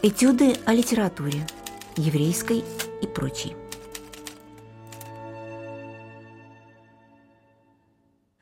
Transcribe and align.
Этюды 0.00 0.54
о 0.64 0.74
литературе, 0.74 1.44
еврейской 1.96 2.62
и 3.02 3.06
прочей. 3.08 3.56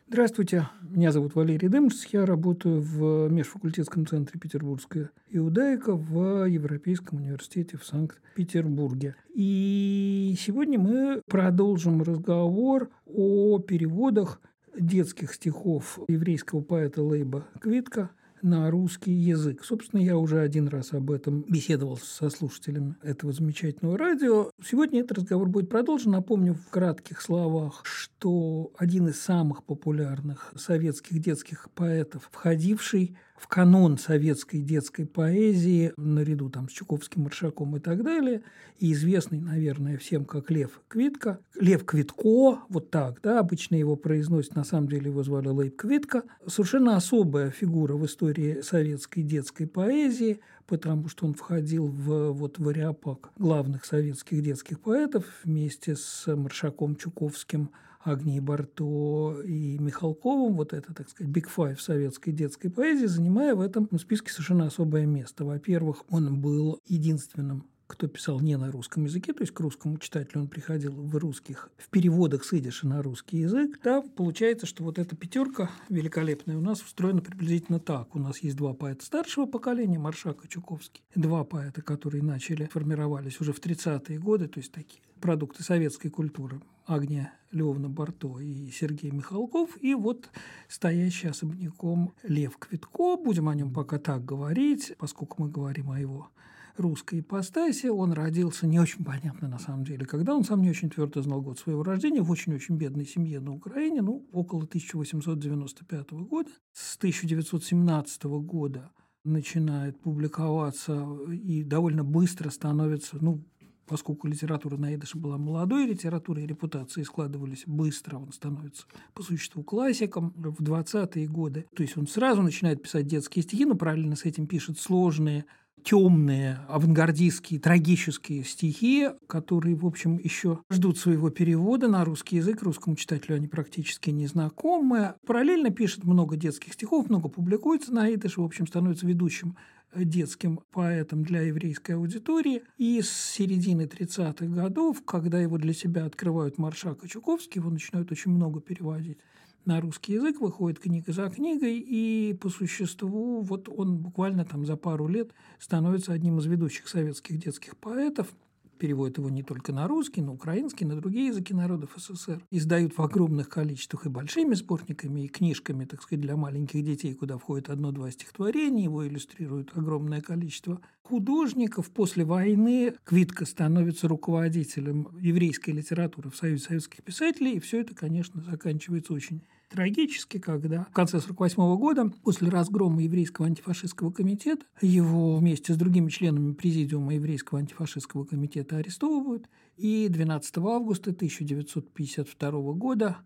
Здравствуйте, 0.07 0.69
меня 0.83 1.13
зовут 1.13 1.35
Валерий 1.35 1.69
Дымчев, 1.69 2.13
я 2.13 2.27
работаю 2.27 2.83
в 2.83 3.31
Межфакультетском 3.31 4.07
центре 4.07 4.39
Петербургская 4.39 5.09
иудаика 5.31 5.95
в 5.95 6.45
Европейском 6.45 7.21
университете 7.21 7.79
в 7.79 7.87
Санкт-Петербурге. 7.87 9.17
И 9.33 10.35
сегодня 10.39 10.79
мы 10.79 11.23
продолжим 11.27 12.03
разговор 12.03 12.91
о 13.07 13.59
переводах 13.61 14.43
детских 14.79 15.33
стихов 15.33 16.01
еврейского 16.07 16.61
поэта 16.61 17.03
Лейба 17.03 17.47
Квитка– 17.59 18.11
на 18.47 18.71
русский 18.71 19.13
язык. 19.13 19.65
Собственно, 19.65 20.01
я 20.01 20.17
уже 20.17 20.41
один 20.41 20.69
раз 20.69 20.93
об 20.93 21.11
этом 21.11 21.45
беседовал 21.49 21.99
со 21.99 22.31
слушателями 22.31 22.95
этого 23.03 23.33
замечательного 23.33 23.99
радио. 23.99 24.51
Сегодня 24.65 25.01
этот 25.01 25.19
разговор 25.19 25.49
будет 25.49 25.69
продолжен. 25.69 26.13
Напомню 26.13 26.55
в 26.55 26.71
кратких 26.71 27.21
словах, 27.21 27.83
что 27.85 28.73
один 28.79 29.09
из 29.09 29.21
самых 29.21 29.65
популярных 29.65 30.53
советских 30.57 31.19
детских 31.19 31.69
поэтов, 31.75 32.29
входивший 32.31 33.17
в 33.39 33.49
канон 33.49 33.99
советской 33.99 34.61
детской 34.61 35.07
поэзии, 35.07 35.93
наряду 35.97 36.49
там 36.49 36.69
с 36.69 36.73
Чуковским, 36.73 37.23
Маршаком 37.23 37.77
и 37.77 37.81
так 37.81 38.03
далее, 38.03 38.43
и 38.79 38.93
известный, 38.93 39.41
наверное, 39.41 39.99
всем 39.99 40.25
как 40.25 40.51
Лев 40.51 40.81
Квитко. 40.89 41.39
Лев 41.55 41.85
Квитко, 41.85 42.61
вот 42.69 42.91
так, 42.91 43.21
да, 43.23 43.41
обычно 43.41 43.77
его 43.77 43.97
произносят, 43.97 44.55
на 44.55 44.65
самом 44.65 44.89
деле 44.89 45.11
его 45.11 45.23
звали 45.23 45.49
Лейб 45.49 45.77
Квитко. 45.77 46.23
Совершенно 46.47 46.97
особая 46.97 47.51
фигура 47.51 47.95
в 47.95 48.05
истории 48.07 48.61
советской 48.63 49.23
детской 49.23 49.67
поэзии, 49.67 50.41
потому 50.67 51.09
что 51.09 51.27
он 51.27 51.35
входил 51.35 51.87
в 51.87 52.33
вот 52.33 52.59
в 52.59 52.69
ариапак 52.69 53.31
главных 53.39 53.85
советских 53.85 54.43
детских 54.43 54.81
поэтов 54.81 55.25
вместе 55.45 55.97
с 55.97 56.27
Маршаком 56.35 56.97
Чуковским, 56.97 57.71
Агнией 58.07 58.41
Барто 58.41 59.41
и 59.43 59.79
Михалковым, 59.79 60.55
вот 60.57 60.73
это, 60.73 60.95
так 60.95 61.09
сказать, 61.09 61.33
Big 61.35 61.47
Five 61.55 61.79
советской 61.79 62.31
детской 62.33 62.69
поэзии, 62.69 63.07
занимая 63.07 63.55
в 63.55 63.61
этом 63.61 63.89
списке 63.99 64.31
совершенно 64.31 64.67
особое 64.67 65.07
место. 65.07 65.45
Во-первых, 65.45 66.05
он 66.09 66.41
был 66.41 66.81
единственным 66.87 67.67
кто 67.87 68.09
писал 68.09 68.41
не 68.41 68.57
на 68.57 68.71
русском 68.71 69.05
языке, 69.05 69.33
то 69.33 69.43
есть 69.43 69.53
к 69.53 69.61
русскому 69.61 69.99
читателю 69.99 70.43
он 70.43 70.49
приходил 70.49 70.93
в 70.93 71.17
русских, 71.17 71.71
в 71.77 71.89
переводах 71.89 72.45
с 72.45 72.53
идиша 72.53 72.87
на 72.87 73.03
русский 73.03 73.39
язык, 73.39 73.79
да, 73.83 74.03
получается, 74.03 74.67
что 74.67 74.85
вот 74.85 74.99
эта 74.99 75.17
пятерка 75.17 75.71
великолепная 75.89 76.57
у 76.57 76.61
нас 76.61 76.83
устроена 76.83 77.21
приблизительно 77.21 77.79
так. 77.79 78.15
У 78.15 78.19
нас 78.19 78.39
есть 78.41 78.57
два 78.57 78.75
поэта 78.75 79.05
старшего 79.05 79.47
поколения, 79.47 79.99
Маршак 79.99 80.45
и 80.45 80.49
Чуковский, 80.49 81.03
два 81.15 81.45
поэта, 81.45 81.83
которые 81.83 82.23
начали, 82.23 82.67
формировались 82.67 83.41
уже 83.41 83.53
в 83.53 83.61
30-е 83.61 84.19
годы, 84.19 84.49
то 84.49 84.59
есть 84.59 84.73
такие 84.73 85.01
продукты 85.21 85.63
советской 85.63 86.09
культуры. 86.09 86.61
Агния 86.87 87.33
Львовна 87.51 87.89
Барто 87.89 88.39
и 88.39 88.71
Сергей 88.71 89.11
Михалков, 89.11 89.71
и 89.81 89.95
вот 89.95 90.31
стоящий 90.69 91.27
особняком 91.27 92.13
Лев 92.23 92.57
Квитко. 92.59 93.17
Будем 93.17 93.49
о 93.49 93.55
нем 93.55 93.73
пока 93.73 93.99
так 93.99 94.25
говорить, 94.25 94.95
поскольку 94.99 95.43
мы 95.43 95.49
говорим 95.51 95.91
о 95.91 95.99
его 95.99 96.31
русской 96.81 97.21
ипостаси. 97.21 97.87
Он 97.87 98.13
родился 98.13 98.67
не 98.67 98.79
очень 98.79 99.05
понятно 99.05 99.49
на 99.49 99.59
самом 99.59 99.85
деле, 99.85 100.07
когда 100.07 100.35
он 100.35 100.45
сам 100.45 100.63
не 100.63 100.71
очень 100.71 100.91
твердо 100.91 101.23
знал 101.23 101.43
год 101.43 101.59
своего 101.59 101.83
рождения, 101.83 102.23
в 102.23 102.31
очень-очень 102.31 102.77
бедной 102.77 103.07
семье 103.07 103.41
на 103.41 103.53
Украине, 103.53 104.03
ну, 104.03 104.27
около 104.33 104.65
1895 104.65 106.11
года. 106.13 106.51
С 106.73 106.97
1917 106.97 108.25
года 108.25 108.91
начинает 109.25 109.99
публиковаться 110.01 111.07
и 111.31 111.65
довольно 111.65 112.05
быстро 112.05 112.51
становится, 112.51 113.19
ну, 113.21 113.45
поскольку 113.87 114.27
литература 114.27 114.77
на 114.77 114.95
идыше 114.95 115.19
была 115.19 115.39
молодой 115.39 115.87
литературой, 115.87 116.45
и 116.45 116.47
репутации 116.47 117.03
складывались 117.03 117.65
быстро, 117.67 118.19
он 118.19 118.33
становится 118.33 118.87
по 119.15 119.23
существу 119.23 119.63
классиком 119.63 120.33
в 120.37 120.63
20-е 120.63 121.27
годы. 121.29 121.67
То 121.75 121.83
есть 121.83 121.97
он 121.97 122.07
сразу 122.07 122.43
начинает 122.43 122.83
писать 122.83 123.07
детские 123.07 123.43
стихи, 123.43 123.65
но 123.65 123.75
параллельно 123.75 124.17
с 124.17 124.25
этим 124.25 124.47
пишет 124.47 124.79
сложные 124.79 125.45
темные, 125.83 126.59
авангардистские, 126.69 127.61
трагические 127.61 128.45
стихи, 128.45 129.09
которые, 129.27 129.77
в 129.77 129.87
общем, 129.87 130.19
еще 130.19 130.59
ждут 130.71 130.99
своего 130.99 131.31
перевода 131.31 131.89
на 131.89 132.05
русский 132.05 132.37
язык. 132.37 132.63
Русскому 132.63 132.97
читателю 132.97 133.37
они 133.37 133.47
практически 133.47 134.11
не 134.11 134.27
знакомы. 134.27 135.15
Параллельно 135.27 135.71
пишет 135.71 136.05
много 136.05 136.37
детских 136.37 136.73
стихов, 136.73 137.09
много 137.09 137.29
публикуется 137.29 137.95
на 137.95 138.13
идыше, 138.13 138.41
в 138.41 138.45
общем, 138.45 138.67
становится 138.67 139.07
ведущим 139.07 139.57
детским 139.95 140.61
поэтом 140.73 141.23
для 141.23 141.43
еврейской 141.43 141.93
аудитории. 141.93 142.63
И 142.77 143.01
с 143.01 143.11
середины 143.11 143.83
30-х 143.83 144.47
годов, 144.47 145.05
когда 145.05 145.41
его 145.41 145.59
для 145.59 145.73
себя 145.73 146.05
открывают 146.05 146.59
Маршак 146.59 147.05
и 147.05 147.09
Чуковский, 147.09 147.61
его 147.61 147.71
начинают 147.71 148.11
очень 148.11 148.33
много 148.33 148.61
переводить 148.61 149.19
на 149.67 149.81
русский 149.81 150.15
язык, 150.15 150.41
выходит 150.41 150.79
книга 150.79 151.13
за 151.13 151.29
книгой, 151.29 151.79
и 151.79 152.35
по 152.41 152.49
существу 152.49 153.41
вот 153.43 153.69
он 153.69 153.99
буквально 153.99 154.45
там 154.45 154.65
за 154.65 154.77
пару 154.77 155.09
лет 155.09 155.33
становится 155.59 156.13
одним 156.13 156.39
из 156.39 156.47
ведущих 156.47 156.89
советских 156.89 157.39
детских 157.39 157.77
поэтов– 157.77 158.29
переводят 158.77 159.19
его 159.19 159.31
не 159.31 159.43
только 159.43 159.73
на 159.73 159.89
русский, 159.89 160.23
на 160.23 160.33
украинский, 160.33 160.87
на 160.87 160.97
другие 160.97 161.29
языки 161.29 161.55
народов 161.55 161.91
СССР. 161.97 162.43
Издают 162.51 162.97
в 162.97 163.03
огромных 163.03 163.49
количествах 163.49 164.07
и 164.07 164.09
большими 164.09 164.55
сборниками, 164.55 165.23
и 165.23 165.29
книжками, 165.29 165.85
так 165.85 166.03
сказать, 166.03 166.21
для 166.21 166.37
маленьких 166.37 166.85
детей, 166.85 167.15
куда 167.15 167.39
входит 167.39 167.71
одно-два 167.71 168.11
стихотворения, 168.11 168.85
его 168.85 169.07
иллюстрирует 169.07 169.77
огромное 169.77 170.21
количество 170.21 170.81
художников. 171.03 171.91
После 171.91 172.25
войны 172.25 172.95
Квитко 173.05 173.45
становится 173.47 174.09
руководителем 174.09 175.09
еврейской 175.21 175.71
литературы 175.71 176.31
в 176.31 176.37
Союзе 176.37 176.65
советских 176.65 177.03
писателей, 177.03 177.55
и 177.55 177.61
все 177.61 177.81
это, 177.81 177.95
конечно, 177.95 178.41
заканчивается 178.43 179.13
очень 179.13 179.43
трагически, 179.69 180.39
когда 180.39 180.85
в 180.85 180.93
конце 180.93 181.19
1948 181.19 181.77
года, 181.77 182.13
после 182.23 182.49
разгрома 182.49 183.03
еврейского 183.03 183.47
антифашистского 183.47 184.11
комитета, 184.11 184.65
его 184.81 185.37
вместе 185.37 185.75
с 185.75 185.77
другими 185.77 186.11
членами 186.11 186.53
президиума 186.53 187.15
еврейского 187.15 187.61
антифашистского 187.61 188.25
комитета 188.25 188.77
арестовывают, 188.77 189.49
и 189.77 190.09
12 190.09 190.59
августа 190.59 191.11
1952 191.11 192.51
года 192.73 193.19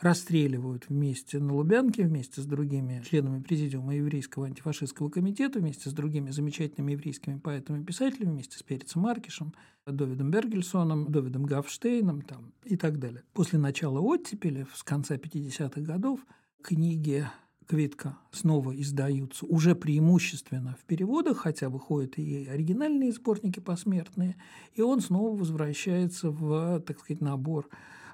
расстреливают 0.00 0.88
вместе 0.88 1.38
на 1.38 1.54
Лубянке, 1.54 2.04
вместе 2.04 2.40
с 2.40 2.46
другими 2.46 3.02
членами 3.08 3.42
Президиума 3.42 3.94
Еврейского 3.94 4.46
антифашистского 4.46 5.08
комитета, 5.08 5.58
вместе 5.58 5.90
с 5.90 5.92
другими 5.92 6.30
замечательными 6.30 6.92
еврейскими 6.92 7.38
поэтами 7.38 7.82
и 7.82 7.84
писателями, 7.84 8.32
вместе 8.32 8.58
с 8.58 8.62
Перецем 8.62 9.02
Маркишем, 9.02 9.54
Довидом 9.86 10.30
Бергельсоном, 10.30 11.10
Довидом 11.10 11.44
Гавштейном 11.44 12.22
там, 12.22 12.52
и 12.64 12.76
так 12.76 12.98
далее. 12.98 13.22
После 13.32 13.58
начала 13.58 14.00
оттепели, 14.00 14.66
с 14.74 14.82
конца 14.82 15.16
50-х 15.16 15.80
годов, 15.80 16.20
книги 16.62 17.26
Квитка 17.68 18.16
снова 18.30 18.74
издаются 18.74 19.44
уже 19.44 19.74
преимущественно 19.74 20.74
в 20.80 20.84
переводах, 20.86 21.38
хотя 21.38 21.68
выходят 21.68 22.16
и 22.16 22.46
оригинальные 22.46 23.12
сборники 23.12 23.60
посмертные, 23.60 24.36
и 24.72 24.80
он 24.80 25.02
снова 25.02 25.36
возвращается 25.36 26.30
в, 26.30 26.80
так 26.80 26.98
сказать, 26.98 27.20
набор 27.20 27.68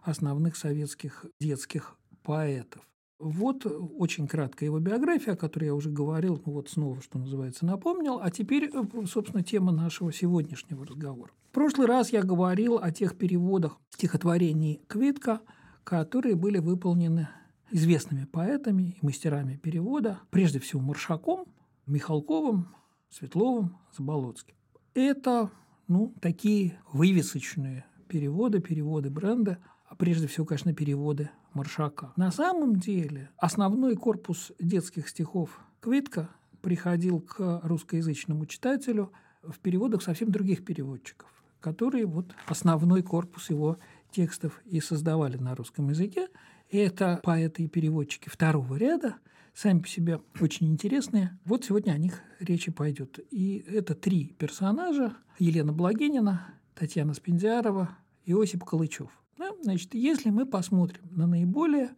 основных 0.04 0.56
советских 0.56 1.26
детских 1.40 1.96
поэтов. 2.22 2.82
Вот 3.18 3.64
очень 3.64 4.26
краткая 4.26 4.68
его 4.68 4.80
биография, 4.80 5.34
о 5.34 5.36
которой 5.36 5.66
я 5.66 5.74
уже 5.74 5.88
говорил, 5.88 6.42
ну 6.44 6.52
вот 6.52 6.68
снова, 6.68 7.00
что 7.00 7.18
называется, 7.18 7.64
напомнил. 7.64 8.18
А 8.20 8.30
теперь, 8.30 8.70
собственно, 9.06 9.42
тема 9.42 9.72
нашего 9.72 10.12
сегодняшнего 10.12 10.84
разговора. 10.84 11.30
В 11.50 11.54
прошлый 11.54 11.86
раз 11.86 12.12
я 12.12 12.22
говорил 12.22 12.78
о 12.78 12.90
тех 12.90 13.16
переводах 13.16 13.78
стихотворений 13.90 14.82
Квитка, 14.88 15.40
которые 15.84 16.34
были 16.34 16.58
выполнены 16.58 17.28
известными 17.70 18.24
поэтами 18.24 18.96
и 19.00 19.06
мастерами 19.06 19.56
перевода, 19.56 20.20
прежде 20.30 20.58
всего 20.58 20.82
Маршаком, 20.82 21.46
Михалковым, 21.86 22.68
Светловым, 23.10 23.78
Заболоцким. 23.96 24.56
Это 24.92 25.50
ну, 25.86 26.12
такие 26.20 26.78
вывесочные 26.92 27.86
переводы, 28.08 28.60
переводы 28.60 29.08
бренда– 29.08 29.58
прежде 29.98 30.26
всего, 30.26 30.46
конечно, 30.46 30.74
переводы 30.74 31.30
Маршака. 31.52 32.12
На 32.16 32.30
самом 32.30 32.76
деле 32.76 33.30
основной 33.36 33.96
корпус 33.96 34.52
детских 34.58 35.08
стихов 35.08 35.60
Квитка 35.80 36.30
приходил 36.60 37.20
к 37.20 37.60
русскоязычному 37.62 38.46
читателю 38.46 39.12
в 39.42 39.58
переводах 39.58 40.02
совсем 40.02 40.30
других 40.30 40.64
переводчиков, 40.64 41.28
которые 41.60 42.06
вот 42.06 42.34
основной 42.46 43.02
корпус 43.02 43.50
его 43.50 43.78
текстов 44.10 44.60
и 44.64 44.80
создавали 44.80 45.36
на 45.36 45.54
русском 45.54 45.90
языке. 45.90 46.28
И 46.70 46.78
это 46.78 47.20
поэты 47.22 47.64
и 47.64 47.68
переводчики 47.68 48.28
второго 48.28 48.76
ряда, 48.76 49.16
сами 49.52 49.80
по 49.80 49.88
себе 49.88 50.20
очень 50.40 50.68
интересные. 50.68 51.38
Вот 51.44 51.64
сегодня 51.64 51.92
о 51.92 51.98
них 51.98 52.20
речи 52.40 52.72
пойдет. 52.72 53.20
И 53.30 53.64
это 53.68 53.94
три 53.94 54.34
персонажа– 54.38 55.14
Елена 55.38 55.72
Благинина, 55.72 56.46
Татьяна 56.74 57.12
Спиндиарова 57.12 57.90
и 58.24 58.32
Осип 58.32 58.64
Калычев– 58.64 59.10
да? 59.38 59.50
Значит, 59.62 59.94
если 59.94 60.30
мы 60.30 60.46
посмотрим 60.46 61.02
на 61.10 61.26
наиболее 61.26 61.90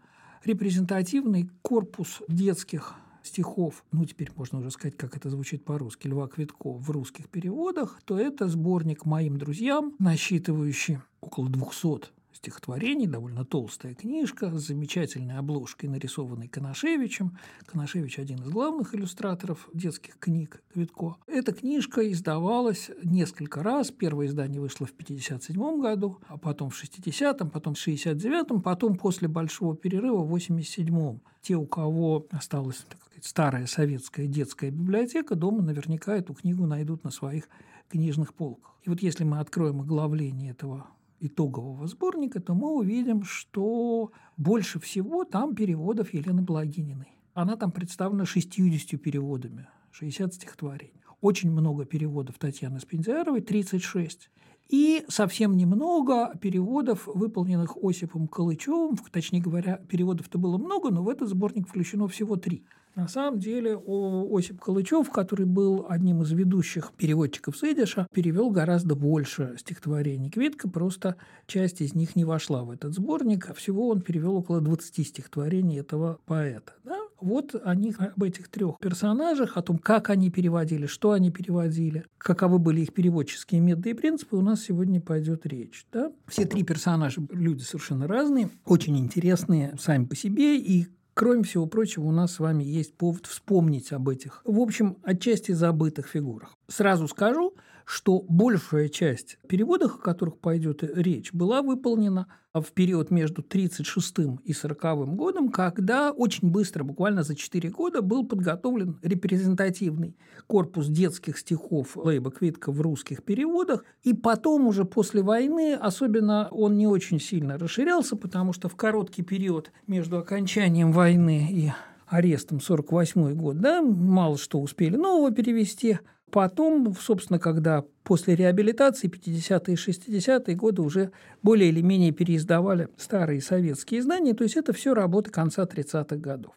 репрезентативный 0.44 1.50
корпус 1.62 2.22
детских 2.28 2.94
стихов, 3.22 3.84
ну 3.92 4.04
теперь 4.04 4.30
можно 4.36 4.60
уже 4.60 4.70
сказать, 4.70 4.96
как 4.96 5.16
это 5.16 5.30
звучит 5.30 5.64
по-русски, 5.64 6.08
Льва 6.08 6.28
Квитко 6.28 6.72
в 6.72 6.90
русских 6.90 7.28
переводах, 7.28 8.00
то 8.04 8.18
это 8.18 8.48
сборник 8.48 9.04
«Моим 9.04 9.38
друзьям», 9.38 9.94
насчитывающий 9.98 11.00
около 11.20 11.48
200 11.48 12.15
стихотворений, 12.36 13.06
довольно 13.06 13.44
толстая 13.44 13.94
книжка 13.94 14.50
с 14.56 14.66
замечательной 14.66 15.38
обложкой, 15.38 15.88
нарисованной 15.88 16.48
Коношевичем. 16.48 17.38
Коношевич– 17.66 18.18
один 18.20 18.38
из 18.38 18.48
главных 18.48 18.94
иллюстраторов 18.94 19.68
детских 19.72 20.18
книг 20.18 20.62
Квитко. 20.72 21.16
Эта 21.26 21.52
книжка 21.52 22.10
издавалась 22.10 22.90
несколько 23.02 23.62
раз. 23.62 23.90
Первое 23.90 24.26
издание 24.26 24.60
вышло 24.60 24.86
в 24.86 24.92
1957 24.92 25.80
году, 25.80 26.18
а 26.28 26.36
потом 26.36 26.70
в 26.70 26.82
60-м, 26.82 27.50
потом 27.50 27.74
в 27.74 27.86
69-м, 27.86 28.62
потом 28.62 28.96
после 28.96 29.28
большого 29.28 29.76
перерыва 29.76 30.22
в 30.22 30.34
87-м. 30.34 31.20
Те, 31.42 31.54
у 31.54 31.66
кого 31.66 32.26
осталась 32.30 32.84
так 32.88 33.02
сказать, 33.02 33.24
старая 33.24 33.66
советская 33.66 34.26
детская 34.26 34.70
библиотека, 34.70 35.34
дома 35.34 35.62
наверняка 35.62 36.16
эту 36.16 36.34
книгу 36.34 36.66
найдут 36.66 37.04
на 37.04 37.10
своих 37.10 37.48
книжных 37.88 38.34
полках. 38.34 38.76
И 38.82 38.90
вот 38.90 39.00
если 39.00 39.24
мы 39.24 39.38
откроем 39.38 39.80
оглавление 39.80 40.50
этого 40.50 40.86
итогового 41.20 41.86
сборника, 41.86 42.40
то 42.40 42.54
мы 42.54 42.70
увидим, 42.70 43.22
что 43.24 44.12
больше 44.36 44.78
всего 44.80 45.24
там 45.24 45.54
переводов 45.54 46.12
Елены 46.12 46.42
Благининой. 46.42 47.12
Она 47.34 47.56
там 47.56 47.70
представлена 47.70 48.24
60 48.24 49.00
переводами, 49.00 49.68
60 49.92 50.34
стихотворений. 50.34 51.02
Очень 51.20 51.50
много 51.50 51.84
переводов 51.84 52.38
Татьяны 52.38 52.80
Спиндяровой, 52.80 53.40
36. 53.40 54.30
И 54.68 55.04
совсем 55.08 55.56
немного 55.56 56.36
переводов, 56.40 57.06
выполненных 57.06 57.76
Осипом 57.82 58.26
Калычевым. 58.26 58.96
Точнее 59.12 59.40
говоря, 59.40 59.76
переводов-то 59.88 60.38
было 60.38 60.58
много, 60.58 60.90
но 60.90 61.02
в 61.02 61.08
этот 61.08 61.28
сборник 61.28 61.68
включено 61.68 62.08
всего 62.08 62.36
три. 62.36 62.64
На 62.96 63.08
самом 63.08 63.38
деле 63.38 63.76
Осип 63.76 64.58
Калычев, 64.58 65.10
который 65.10 65.44
был 65.44 65.84
одним 65.87 66.22
из 66.22 66.32
ведущих 66.32 66.93
переводчиков 66.96 67.54
с 67.54 67.62
перевел 68.10 68.48
гораздо 68.48 68.94
больше 68.94 69.54
стихотворений 69.58 70.31
Квитка, 70.31 70.66
просто 70.66 71.16
часть 71.46 71.82
из 71.82 71.94
них 71.94 72.16
не 72.16 72.25
вошла 72.25 72.64
в 72.64 72.70
этот 72.70 72.94
сборник, 72.94 73.50
а 73.50 73.54
всего 73.54 73.90
он 73.90 74.00
перевел 74.00 74.37
около 74.37 74.62
20 74.62 75.06
стихотворений 75.06 75.78
этого 75.78 76.20
поэта. 76.25 76.72
Да? 76.84 76.96
Вот 77.20 77.54
о 77.62 77.75
них, 77.75 78.00
об 78.00 78.22
этих 78.22 78.48
трех 78.48 78.78
персонажах, 78.78 79.58
о 79.58 79.62
том, 79.62 79.76
как 79.76 80.08
они 80.08 80.31
переводили, 80.31 80.87
что 80.87 81.12
они 81.12 81.31
переводили, 81.31 82.04
каковы 82.16 82.58
были 82.58 82.81
их 82.81 82.94
переводческие 82.94 83.60
методы 83.60 83.90
и 83.90 83.94
принципы, 83.94 84.37
у 84.37 84.42
нас 84.42 84.62
сегодня 84.62 85.02
пойдет 85.02 85.44
речь. 85.44 85.87
Да? 85.92 86.12
Все 86.28 86.46
три 86.46 86.62
персонажа 86.62 87.20
люди 87.31 87.62
совершенно 87.62 88.06
разные, 88.06 88.49
очень 88.64 88.99
интересные 88.99 89.76
сами 89.78 90.06
по 90.06 90.16
себе, 90.16 90.58
и 90.58 90.87
Кроме 91.18 91.44
всего 91.44 91.64
прочего, 91.64 92.04
у 92.04 92.12
нас 92.12 92.34
с 92.34 92.40
вами 92.40 92.62
есть 92.62 92.92
повод 92.92 93.24
вспомнить 93.24 93.90
об 93.90 94.10
этих, 94.10 94.42
в 94.44 94.60
общем, 94.60 94.98
отчасти 95.02 95.52
забытых 95.52 96.08
фигурах. 96.08 96.54
Сразу 96.68 97.08
скажу, 97.08 97.54
что 97.86 98.20
большая 98.28 98.88
часть 98.88 99.38
переводов, 99.46 99.94
о 99.94 99.98
которых 99.98 100.38
пойдет 100.38 100.82
речь, 100.82 101.32
была 101.32 101.62
выполнена 101.62 102.26
в 102.52 102.72
период 102.72 103.12
между 103.12 103.42
36 103.42 104.14
и 104.44 104.52
40 104.52 105.14
годом, 105.14 105.50
когда 105.50 106.10
очень 106.10 106.50
быстро, 106.50 106.82
буквально 106.82 107.22
за 107.22 107.36
4 107.36 107.70
года, 107.70 108.02
был 108.02 108.26
подготовлен 108.26 108.98
репрезентативный 109.02 110.16
корпус 110.48 110.88
детских 110.88 111.38
стихов 111.38 111.96
Лейба 111.96 112.32
Квитка 112.32 112.72
в 112.72 112.80
русских 112.80 113.22
переводах. 113.22 113.84
И 114.02 114.14
потом 114.14 114.66
уже 114.66 114.84
после 114.84 115.22
войны, 115.22 115.74
особенно 115.74 116.48
он 116.50 116.76
не 116.76 116.88
очень 116.88 117.20
сильно 117.20 117.56
расширялся, 117.56 118.16
потому 118.16 118.52
что 118.52 118.68
в 118.68 118.74
короткий 118.74 119.22
период 119.22 119.70
между 119.86 120.18
окончанием 120.18 120.90
войны 120.90 121.48
и 121.48 121.72
арестом 122.08 122.60
48 122.60 123.34
год, 123.34 123.60
да, 123.60 123.80
мало 123.80 124.38
что 124.38 124.60
успели 124.60 124.96
нового 124.96 125.30
перевести– 125.30 126.00
Потом, 126.31 126.94
собственно, 126.94 127.38
когда 127.38 127.84
после 128.02 128.34
реабилитации 128.34 129.08
50-е 129.08 129.75
и 129.75 129.76
60-е 129.76 130.56
годы 130.56 130.82
уже 130.82 131.12
более 131.43 131.69
или 131.69 131.81
менее 131.81 132.12
переиздавали 132.12 132.88
старые 132.96 133.40
советские 133.40 134.00
издания, 134.00 134.34
то 134.34 134.44
есть 134.44 134.56
это 134.56 134.73
все 134.73 134.93
работы 134.93 135.31
конца 135.31 135.62
30-х 135.64 136.17
годов. 136.17 136.55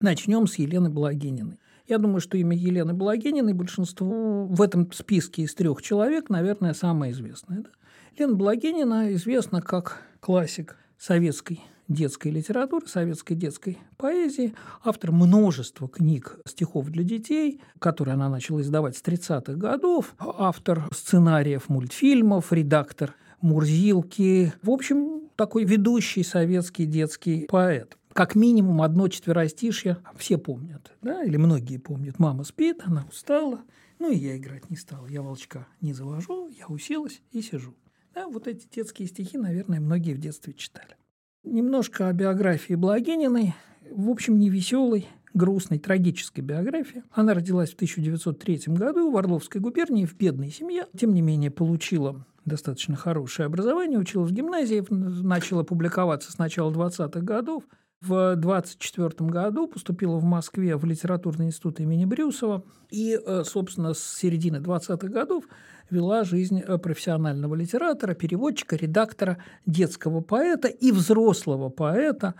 Начнем 0.00 0.46
с 0.46 0.56
Елены 0.56 0.90
Благининой. 0.90 1.58
Я 1.86 1.98
думаю, 1.98 2.20
что 2.20 2.38
имя 2.38 2.56
Елены 2.56 2.94
Благининой 2.94 3.52
большинству 3.52 4.46
в 4.46 4.62
этом 4.62 4.90
списке 4.92 5.42
из 5.42 5.54
трех 5.54 5.82
человек, 5.82 6.28
наверное, 6.30 6.72
самое 6.72 7.12
известное. 7.12 7.60
Да? 7.60 7.70
Елена 8.16 8.34
Благинина 8.34 9.14
известна 9.14 9.60
как 9.60 10.02
классик 10.20 10.76
советской 10.98 11.60
детской 11.90 12.28
литературы, 12.28 12.86
советской 12.86 13.34
детской 13.34 13.78
поэзии, 13.98 14.54
автор 14.82 15.12
множества 15.12 15.88
книг 15.88 16.38
стихов 16.46 16.88
для 16.88 17.04
детей, 17.04 17.60
которые 17.78 18.14
она 18.14 18.28
начала 18.28 18.62
издавать 18.62 18.96
с 18.96 19.02
30-х 19.02 19.54
годов, 19.54 20.14
автор 20.18 20.88
сценариев 20.92 21.68
мультфильмов, 21.68 22.52
редактор 22.52 23.14
Мурзилки. 23.40 24.52
В 24.62 24.70
общем, 24.70 25.22
такой 25.34 25.64
ведущий 25.64 26.22
советский 26.22 26.84
детский 26.84 27.46
поэт. 27.48 27.96
Как 28.12 28.34
минимум 28.34 28.82
одно 28.82 29.08
четверостишье 29.08 29.98
все 30.16 30.36
помнят, 30.36 30.92
да, 31.00 31.24
или 31.24 31.36
многие 31.36 31.78
помнят. 31.78 32.18
Мама 32.18 32.44
спит, 32.44 32.80
она 32.84 33.06
устала, 33.08 33.60
ну 33.98 34.10
и 34.10 34.16
я 34.16 34.36
играть 34.36 34.68
не 34.68 34.76
стала. 34.76 35.06
Я 35.06 35.22
волчка 35.22 35.66
не 35.80 35.92
завожу, 35.92 36.48
я 36.48 36.66
уселась 36.66 37.22
и 37.32 37.40
сижу. 37.40 37.74
Да, 38.14 38.28
вот 38.28 38.46
эти 38.46 38.66
детские 38.68 39.08
стихи, 39.08 39.38
наверное, 39.38 39.80
многие 39.80 40.12
в 40.14 40.18
детстве 40.18 40.52
читали. 40.52 40.96
Немножко 41.44 42.08
о 42.08 42.12
биографии 42.12 42.74
Благининой. 42.74 43.54
В 43.90 44.10
общем, 44.10 44.38
не 44.38 44.50
веселой, 44.50 45.08
грустной, 45.32 45.78
трагической 45.78 46.44
биографии. 46.44 47.02
Она 47.12 47.32
родилась 47.32 47.70
в 47.70 47.76
1903 47.76 48.64
году 48.66 49.10
в 49.10 49.16
Орловской 49.16 49.58
губернии 49.58 50.04
в 50.04 50.14
бедной 50.14 50.50
семье. 50.50 50.86
Тем 50.94 51.14
не 51.14 51.22
менее, 51.22 51.50
получила 51.50 52.26
достаточно 52.44 52.94
хорошее 52.94 53.46
образование, 53.46 53.98
училась 53.98 54.30
в 54.30 54.34
гимназии, 54.34 54.84
начала 54.90 55.62
публиковаться 55.62 56.30
с 56.30 56.36
начала 56.36 56.70
20-х 56.70 57.20
годов. 57.20 57.64
В 58.00 58.32
1924 58.32 59.28
году 59.28 59.66
поступила 59.68 60.16
в 60.16 60.24
Москве 60.24 60.74
в 60.76 60.86
литературный 60.86 61.46
институт 61.48 61.80
имени 61.80 62.06
Брюсова 62.06 62.64
и, 62.88 63.20
э, 63.22 63.44
собственно, 63.44 63.92
с 63.92 64.02
середины 64.02 64.56
20-х 64.56 65.06
годов 65.08 65.44
вела 65.90 66.24
жизнь 66.24 66.60
э, 66.60 66.78
профессионального 66.78 67.54
литератора, 67.54 68.14
переводчика, 68.14 68.76
редактора, 68.76 69.36
детского 69.66 70.22
поэта 70.22 70.68
и 70.68 70.92
взрослого 70.92 71.68
поэта. 71.68 72.36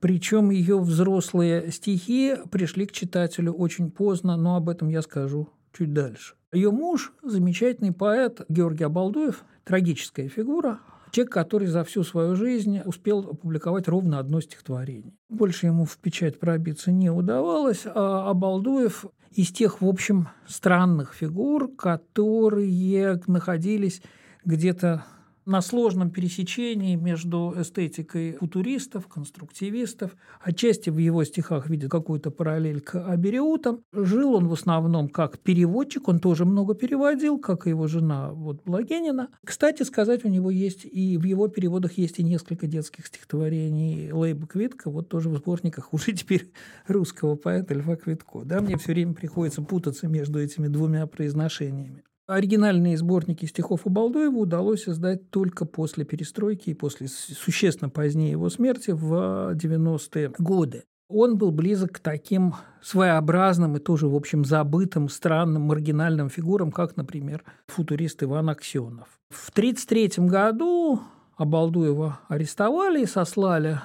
Причем 0.00 0.50
ее 0.50 0.80
взрослые 0.80 1.70
стихи 1.70 2.34
пришли 2.50 2.84
к 2.84 2.90
читателю 2.90 3.52
очень 3.52 3.92
поздно, 3.92 4.36
но 4.36 4.56
об 4.56 4.68
этом 4.68 4.88
я 4.88 5.00
скажу 5.00 5.48
чуть 5.72 5.92
дальше. 5.92 6.34
Ее 6.52 6.72
муж– 6.72 7.12
замечательный 7.22 7.92
поэт 7.92 8.40
Георгий 8.48 8.84
Абалдуев, 8.84 9.44
трагическая 9.62 10.28
фигура, 10.28 10.80
человек, 11.14 11.32
который 11.32 11.68
за 11.68 11.84
всю 11.84 12.02
свою 12.02 12.34
жизнь 12.34 12.80
успел 12.84 13.20
опубликовать 13.20 13.88
ровно 13.88 14.18
одно 14.18 14.40
стихотворение. 14.40 15.14
Больше 15.28 15.66
ему 15.66 15.84
в 15.84 15.96
печать 15.98 16.38
пробиться 16.40 16.90
не 16.90 17.10
удавалось, 17.10 17.82
а 17.86 18.28
Абалдуев 18.30 19.06
из 19.30 19.50
тех, 19.50 19.80
в 19.80 19.86
общем, 19.86 20.28
странных 20.46 21.14
фигур, 21.14 21.74
которые 21.76 23.20
находились 23.26 24.02
где-то 24.44 25.04
на 25.46 25.60
сложном 25.60 26.10
пересечении 26.10 26.96
между 26.96 27.54
эстетикой 27.56 28.36
футуристов, 28.38 29.08
конструктивистов. 29.08 30.16
Отчасти 30.40 30.90
в 30.90 30.98
его 30.98 31.24
стихах 31.24 31.68
видит 31.68 31.90
какую-то 31.90 32.30
параллель 32.30 32.80
к 32.80 33.02
Абериутам. 33.06 33.82
Жил 33.92 34.34
он 34.34 34.48
в 34.48 34.52
основном 34.52 35.08
как 35.08 35.38
переводчик, 35.38 36.08
он 36.08 36.18
тоже 36.18 36.44
много 36.44 36.74
переводил, 36.74 37.38
как 37.38 37.66
и 37.66 37.70
его 37.70 37.86
жена 37.86 38.30
вот, 38.32 38.62
Благенина. 38.64 39.28
Кстати 39.44 39.82
сказать, 39.82 40.24
у 40.24 40.28
него 40.28 40.50
есть 40.50 40.84
и 40.84 41.18
в 41.18 41.24
его 41.24 41.48
переводах 41.48 41.98
есть 41.98 42.18
и 42.18 42.22
несколько 42.22 42.66
детских 42.66 43.06
стихотворений 43.06 44.12
Лейба 44.12 44.46
Квитка, 44.46 44.90
вот 44.90 45.08
тоже 45.08 45.28
в 45.28 45.36
сборниках 45.36 45.92
уже 45.92 46.12
теперь 46.14 46.50
русского 46.86 47.36
поэта 47.36 47.74
Льва 47.74 47.96
Квитко. 47.96 48.42
Да, 48.44 48.60
мне 48.60 48.76
все 48.76 48.92
время 48.92 49.14
приходится 49.14 49.62
путаться 49.62 50.08
между 50.08 50.40
этими 50.40 50.68
двумя 50.68 51.06
произношениями. 51.06 52.04
Оригинальные 52.26 52.96
сборники 52.96 53.44
стихов 53.44 53.82
у 53.84 53.90
Балдуева 53.90 54.38
удалось 54.38 54.88
издать 54.88 55.30
только 55.30 55.66
после 55.66 56.06
перестройки 56.06 56.70
и 56.70 56.74
после 56.74 57.06
существенно 57.08 57.90
позднее 57.90 58.30
его 58.30 58.48
смерти 58.48 58.92
в 58.92 59.52
90-е 59.54 60.32
годы. 60.38 60.84
Он 61.08 61.36
был 61.36 61.50
близок 61.50 61.92
к 61.92 61.98
таким 61.98 62.54
своеобразным 62.80 63.76
и 63.76 63.78
тоже, 63.78 64.08
в 64.08 64.14
общем, 64.14 64.46
забытым, 64.46 65.10
странным, 65.10 65.62
маргинальным 65.62 66.30
фигурам, 66.30 66.72
как, 66.72 66.96
например, 66.96 67.44
футурист 67.66 68.22
Иван 68.22 68.48
Аксенов. 68.48 69.08
В 69.28 69.50
1933 69.50 70.26
году 70.26 71.00
Абалдуева 71.36 72.20
арестовали 72.28 73.02
и 73.02 73.06
сослали 73.06 73.80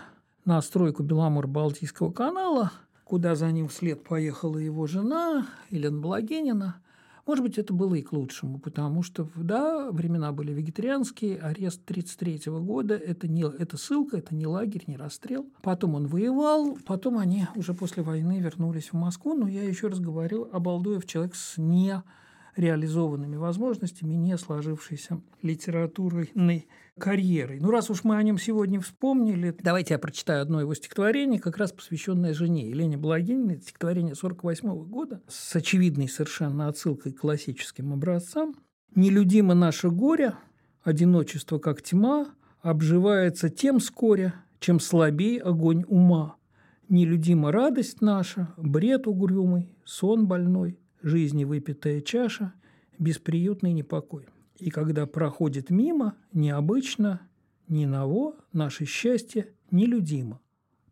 на 0.46 0.62
стройку 0.62 1.04
Беломор-Балтийского 1.04 2.14
канала, 2.14 2.72
куда 3.04 3.36
за 3.36 3.52
ним 3.52 3.68
вслед 3.68 4.02
поехала 4.06 4.58
его 4.58 4.88
жена 4.88 5.46
Елена 5.70 6.00
Благенина– 6.00 6.82
Может 7.30 7.44
быть, 7.44 7.60
это 7.60 7.76
было 7.76 7.94
и 7.94 8.02
к 8.02 8.12
лучшему, 8.12 8.58
потому 8.58 9.04
что, 9.04 9.30
да, 9.36 9.92
времена 9.92 10.32
были 10.32 10.52
вегетарианские, 10.52 11.38
арест 11.38 11.82
1933 11.84 12.52
года– 12.54 12.96
это, 12.96 13.28
не, 13.28 13.44
это 13.44 13.78
ссылка, 13.78 14.18
это 14.18 14.34
не 14.34 14.48
лагерь, 14.48 14.86
не 14.88 14.98
расстрел. 14.98 15.46
Потом 15.62 15.94
он 15.94 16.08
воевал, 16.08 16.76
потом 16.88 17.20
они 17.20 17.46
уже 17.56 17.76
после 17.76 18.02
войны 18.02 18.40
вернулись 18.40 18.92
в 18.92 18.94
Москву, 18.96 19.36
но 19.36 19.48
я 19.48 19.62
еще 19.62 19.90
раз 19.90 20.00
говорил, 20.00 20.50
Абалдуев 20.52 21.06
человек 21.06 21.36
с 21.36 21.60
не 21.60 22.02
реализованными 22.56 23.36
возможностями, 23.36 24.16
не 24.16 24.36
сложившейся 24.36 25.22
литературной 25.44 26.68
карьерой. 27.00 27.60
Ну, 27.60 27.72
раз 27.72 27.90
уж 27.90 28.04
мы 28.04 28.18
о 28.18 28.24
нем 28.24 28.38
сегодня 28.38 28.80
вспомнили, 28.80 29.56
давайте 29.60 29.96
я 29.96 30.00
прочитаю 30.00 30.44
одно 30.44 30.62
его 30.62 30.76
стихотворение, 30.76 31.40
как 31.40 31.58
раз 31.58 31.72
посвященное 31.72 32.34
жене 32.34 32.70
Елене 32.70 32.98
Благининой, 32.98 33.62
стихотворение 33.62 34.14
48 34.14 34.86
года, 34.86 35.22
с 35.28 35.56
очевидной 35.56 36.08
совершенно 36.08 36.68
отсылкой 36.68 37.14
к 37.14 37.22
классическим 37.22 37.94
образцам. 37.94 38.56
«Нелюдимо 38.94 39.56
наше 39.56 39.90
горе, 39.90 40.36
одиночество 40.84 41.58
как 41.58 41.82
тьма, 41.82 42.28
обживается 42.62 43.50
тем 43.50 43.80
скоре, 43.80 44.34
чем 44.60 44.80
слабей 44.80 45.38
огонь 45.38 45.86
ума. 45.88 46.36
Нелюдима 46.90 47.52
радость 47.52 48.02
наша, 48.02 48.54
бред 48.58 49.08
угрюмый, 49.08 49.76
сон 49.86 50.28
больной, 50.28 50.80
жизни 51.02 51.44
выпитая 51.44 52.02
чаша, 52.02 52.54
бесприютный 52.98 53.74
непокой. 53.74 54.28
И 54.60 54.70
когда 54.70 55.06
проходит 55.06 55.70
мимо, 55.70 56.16
необычно, 56.34 57.22
ни 57.68 57.86
наво, 57.86 58.36
наше 58.52 58.86
счастье 58.86 59.54
нелюдимо, 59.72 60.40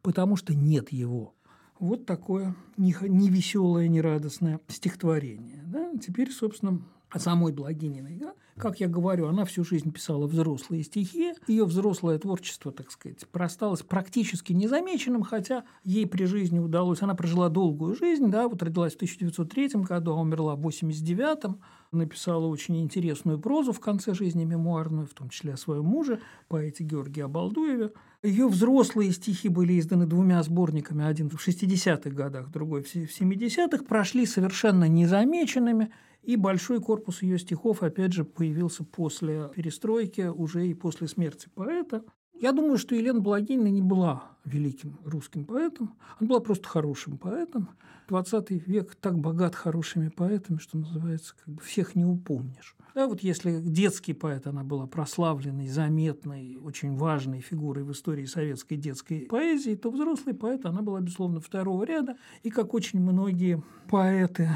потому 0.01 0.36
что 0.36 0.53
нет 0.53 0.91
его. 0.91 1.33
Вот 1.79 2.05
такое 2.05 2.55
невеселое, 2.77 3.88
нерадостное 3.88 4.59
стихотворение. 4.67 5.63
Да? 5.65 5.91
Теперь, 5.97 6.31
собственно, 6.31 6.81
самой 7.15 7.53
Благининой. 7.53 8.17
Да? 8.17 8.33
Как 8.57 8.79
я 8.79 8.87
говорю, 8.87 9.27
она 9.27 9.45
всю 9.45 9.63
жизнь 9.63 9.91
писала 9.91 10.27
взрослые 10.27 10.83
стихи. 10.83 11.33
Ее 11.47 11.65
взрослое 11.65 12.17
творчество, 12.17 12.71
так 12.71 12.91
сказать, 12.91 13.27
просталось 13.31 13.83
практически 13.83 14.53
незамеченным, 14.53 15.23
хотя 15.23 15.63
ей 15.83 16.07
при 16.07 16.25
жизни 16.25 16.59
удалось. 16.59 17.01
Она 17.01 17.13
прожила 17.15 17.49
долгую 17.49 17.95
жизнь, 17.95 18.29
да, 18.29 18.47
вот 18.47 18.61
родилась 18.63 18.93
в 18.93 18.97
1903 18.97 19.83
году, 19.83 20.11
а 20.13 20.21
умерла 20.21 20.55
в 20.55 20.59
1989 20.59 21.57
написала 21.91 22.47
очень 22.47 22.81
интересную 22.81 23.39
прозу 23.39 23.71
в 23.71 23.79
конце 23.79 24.13
жизни, 24.13 24.43
мемуарную, 24.43 25.07
в 25.07 25.13
том 25.13 25.29
числе 25.29 25.53
о 25.53 25.57
своем 25.57 25.85
муже, 25.85 26.19
поэте 26.47 26.83
Георгии 26.83 27.21
Абалдуеве. 27.21 27.91
Ее 28.27 28.48
взрослые 28.48 29.12
стихи 29.12 29.50
были 29.50 29.79
изданы 29.79 30.05
двумя 30.05 30.43
сборниками, 30.43 31.05
один 31.05 31.29
в 31.29 31.36
60-х 31.36 32.10
годах, 32.10 32.50
другой 32.51 32.84
в 32.84 32.93
70-х, 32.93 33.84
прошли 33.86 34.25
совершенно 34.25 34.86
незамеченными– 34.88 35.91
и 36.27 36.36
большой 36.36 36.81
корпус 36.81 37.22
ее 37.22 37.39
стихов, 37.39 37.84
опять 37.84 38.12
же, 38.12 38.25
появился 38.25 38.84
после 38.84 39.50
перестройки, 39.55 40.27
уже 40.27 40.67
и 40.67 40.74
после 40.74 41.07
смерти 41.07 41.48
поэта. 41.55 42.03
Я 42.34 42.51
думаю, 42.51 42.77
что 42.77 42.96
Елена 42.96 43.22
Благинина 43.22 43.69
не 43.69 43.81
была 43.81 44.31
великим 44.43 45.00
русским 45.05 45.46
поэтом, 45.46 45.96
она 46.19 46.27
была 46.27 46.39
просто 46.41 46.67
хорошим 46.67 47.17
поэтом. 47.17 47.69
20 48.07 48.51
век 48.67 48.95
так 48.95 49.17
богат 49.19 49.55
хорошими 49.55 50.09
поэтами, 50.09 50.57
что 50.57 50.77
называется, 50.77 51.35
как 51.43 51.55
бы 51.55 51.61
всех 51.61 51.95
не 51.95 52.05
упомнишь. 52.05 52.75
Да, 52.95 53.07
вот 53.07 53.21
если 53.21 53.59
детский 53.59 54.13
поэт, 54.13 54.47
она 54.47 54.63
была 54.63 54.87
прославленной, 54.87 55.67
заметной, 55.67 56.57
очень 56.57 56.95
важной 56.95 57.41
фигурой 57.41 57.83
в 57.83 57.91
истории 57.91 58.25
советской 58.25 58.75
детской 58.75 59.27
поэзии, 59.29 59.75
то 59.75 59.91
взрослый 59.91 60.33
поэт, 60.33 60.65
она 60.65 60.81
была, 60.81 60.99
безусловно, 60.99 61.39
второго 61.39 61.83
ряда. 61.83 62.17
И 62.41 62.49
как 62.49 62.73
очень 62.73 62.99
многие 62.99 63.61
поэты, 63.89 64.49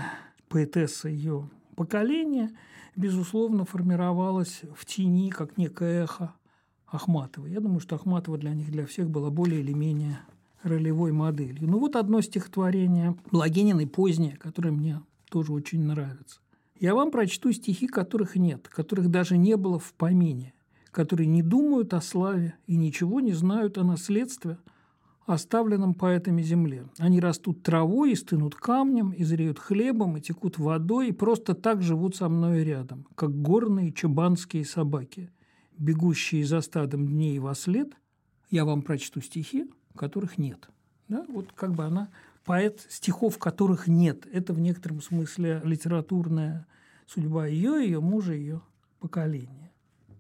поэтессы 0.49 1.09
ее 1.09 1.49
поколение, 1.75 2.49
безусловно, 2.95 3.65
формировалось 3.65 4.61
в 4.75 4.85
тени, 4.85 5.29
как 5.29 5.57
некое 5.57 6.03
эхо 6.03 6.33
Ахматова. 6.87 7.45
Я 7.45 7.59
думаю, 7.59 7.79
что 7.79 7.95
Ахматова 7.95 8.37
для 8.37 8.53
них, 8.53 8.71
для 8.71 8.85
всех 8.85 9.09
была 9.09 9.29
более 9.29 9.61
или 9.61 9.73
менее 9.73 10.19
ролевой 10.63 11.11
моделью. 11.11 11.69
Ну 11.69 11.79
вот 11.79 11.95
одно 11.95 12.21
стихотворение 12.21 13.15
Благениной 13.31 13.87
позднее, 13.87 14.37
которое 14.37 14.71
мне 14.71 15.01
тоже 15.29 15.53
очень 15.53 15.83
нравится. 15.83 16.39
Я 16.79 16.95
вам 16.95 17.11
прочту 17.11 17.51
стихи, 17.51 17.87
которых 17.87 18.35
нет, 18.35 18.67
которых 18.67 19.09
даже 19.09 19.37
не 19.37 19.55
было 19.55 19.77
в 19.79 19.93
помине, 19.93 20.53
которые 20.91 21.27
не 21.27 21.43
думают 21.43 21.93
о 21.93 22.01
славе 22.01 22.55
и 22.67 22.75
ничего 22.75 23.19
не 23.19 23.33
знают 23.33 23.77
о 23.77 23.83
наследстве– 23.83 24.57
оставленном 25.25 25.93
поэтами 25.93 26.41
земле. 26.41 26.85
Они 26.97 27.19
растут 27.19 27.63
травой 27.63 28.11
и 28.11 28.15
стынут 28.15 28.55
камнем, 28.55 29.11
и 29.11 29.23
зреют 29.23 29.59
хлебом, 29.59 30.17
и 30.17 30.21
текут 30.21 30.57
водой, 30.57 31.09
и 31.09 31.13
просто 31.13 31.53
так 31.53 31.81
живут 31.81 32.15
со 32.15 32.29
мной 32.29 32.63
рядом, 32.63 33.07
как 33.15 33.41
горные 33.41 33.91
чабанские 33.91 34.65
собаки, 34.65 35.31
бегущие 35.77 36.45
за 36.45 36.61
стадом 36.61 37.07
дней 37.07 37.39
во 37.39 37.55
след. 37.55 37.91
Я 38.49 38.65
вам 38.65 38.81
прочту 38.81 39.21
стихи, 39.21 39.69
которых 39.95 40.37
нет. 40.37 40.69
Да? 41.07 41.25
Вот 41.27 41.51
как 41.53 41.73
бы 41.73 41.83
она 41.83 42.09
поэт, 42.45 42.85
стихов 42.89 43.37
которых 43.37 43.87
нет. 43.87 44.25
Это 44.31 44.53
в 44.53 44.59
некотором 44.59 45.01
смысле 45.01 45.61
литературная 45.63 46.67
судьба 47.07 47.47
ее, 47.47 47.83
ее 47.83 47.99
мужа, 47.99 48.33
ее 48.33 48.61
поколения. 48.99 49.71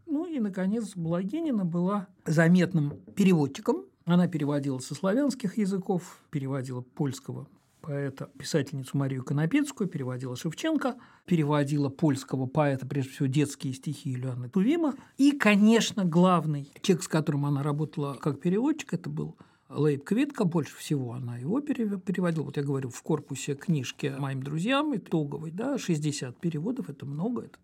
Ну 0.05 0.25
и, 0.25 0.39
наконец, 0.39 0.95
Благинина 0.95 1.63
была 1.65 2.07
заметным 2.25 2.99
переводчиком 3.15 3.85
она 4.05 4.27
переводила 4.27 4.79
со 4.79 4.95
славянских 4.95 5.57
языков, 5.57 6.21
переводила 6.31 6.81
польского 6.81 7.47
поэта, 7.81 8.29
писательницу 8.37 8.97
Марию 8.97 9.23
Конопецкую, 9.23 9.87
переводила 9.89 10.35
Шевченко, 10.35 10.97
переводила 11.25 11.89
польского 11.89 12.45
поэта, 12.45 12.85
прежде 12.85 13.11
всего, 13.11 13.27
детские 13.27 13.73
стихи 13.73 14.13
Ильяны 14.13 14.49
Тувима. 14.49 14.95
И, 15.17 15.31
конечно, 15.31 16.05
главный 16.05 16.71
человек, 16.81 17.03
с 17.03 17.07
которым 17.07 17.45
она 17.45 17.63
работала 17.63 18.15
как 18.15 18.39
переводчик, 18.39 18.93
это 18.93 19.09
был 19.09 19.35
Лейб 19.73 20.03
Квитка, 20.03 20.43
больше 20.43 20.75
всего 20.75 21.13
она 21.13 21.37
его 21.37 21.61
переводила. 21.61 22.43
Вот 22.43 22.57
я 22.57 22.63
говорю, 22.63 22.89
в 22.89 23.01
корпусе 23.01 23.55
книжки 23.55 24.13
моим 24.17 24.43
друзьям, 24.43 24.95
итоговой, 24.95 25.51
да, 25.51 25.77
60 25.77 26.37
переводов, 26.37 26.89
это 26.89 27.05
много, 27.05 27.43
это 27.43 27.57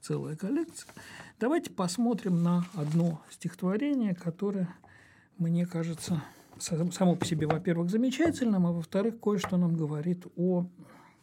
целая 0.00 0.36
коллекция. 0.36 0.88
Давайте 1.40 1.70
посмотрим 1.70 2.42
на 2.42 2.64
одно 2.74 3.20
стихотворение, 3.30 4.14
которое 4.14 4.68
мне 5.36 5.66
кажется, 5.66 6.22
само 6.58 7.16
по 7.16 7.24
себе, 7.24 7.46
во-первых, 7.46 7.90
замечательным, 7.90 8.66
а 8.66 8.72
во-вторых, 8.72 9.18
кое-что 9.20 9.56
нам 9.56 9.76
говорит 9.76 10.26
о 10.36 10.66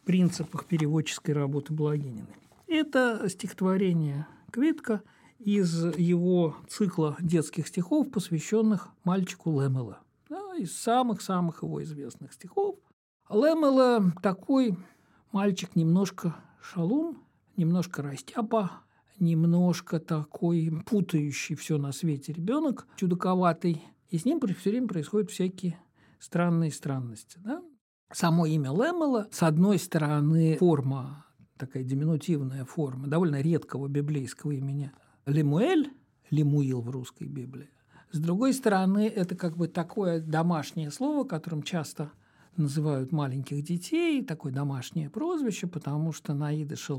принципах 0.04 0.65
переводческой 0.65 1.34
работы 1.34 1.74
Благининой. 1.74 2.36
Это 2.68 3.30
стихотворение 3.30 4.27
Квитка 4.51 5.01
из 5.39 5.96
его 5.98 6.56
цикла 6.68 7.15
детских 7.20 7.68
стихов, 7.68 8.12
посвященных 8.12 8.89
мальчику 9.04 9.62
Лемела. 9.62 10.00
Из 10.57 10.77
самых-самых 10.77 11.63
его 11.63 11.83
известных 11.83 12.33
стихов. 12.33 12.77
Лемела 13.29 14.13
такой 14.21 14.77
мальчик 15.31 15.75
немножко 15.75 16.35
шалун, 16.62 17.17
немножко 17.57 18.01
растяпа, 18.01 18.71
немножко 19.19 20.00
такой 20.00 20.71
путающий 20.85 21.55
все 21.55 21.77
на 21.77 21.91
свете 21.91 22.31
ребенок, 22.33 22.88
чудаковатый, 22.95 23.83
и 24.09 24.17
с 24.17 24.25
ним 24.25 24.39
все 24.39 24.69
время 24.69 24.88
происходят 24.88 25.29
всякие 25.29 25.77
странные 26.19 26.71
странности. 26.71 27.38
Да? 27.43 27.62
Само 28.12 28.45
имя 28.45 28.71
Лемела, 28.71 29.27
с 29.31 29.43
одной 29.43 29.77
стороны, 29.77 30.57
форма, 30.57 31.25
такая 31.57 31.83
диминутивная 31.83 32.63
форма, 32.63 33.07
довольно 33.07 33.41
редкого 33.41 33.88
библейского 33.88 34.51
имени 34.51 34.91
Лемуэль, 35.25 35.91
Лемуил 36.29 36.81
в 36.81 36.89
русской 36.89 37.27
Библии. 37.27 37.69
С 38.15 38.17
другой 38.17 38.53
стороны, 38.53 39.10
это 39.10 39.36
как 39.36 39.57
бы 39.57 39.67
такое 39.67 40.22
домашнее 40.22 40.89
слово, 40.89 41.25
которым 41.25 41.63
часто 41.63 42.12
называют 42.55 43.12
маленьких 43.12 43.62
детей, 43.62 44.24
такое 44.24 44.53
домашнее 44.53 45.10
прозвище, 45.10 45.67
потому 45.67 46.13
что 46.13 46.34
на 46.34 46.55
идыше 46.55 46.93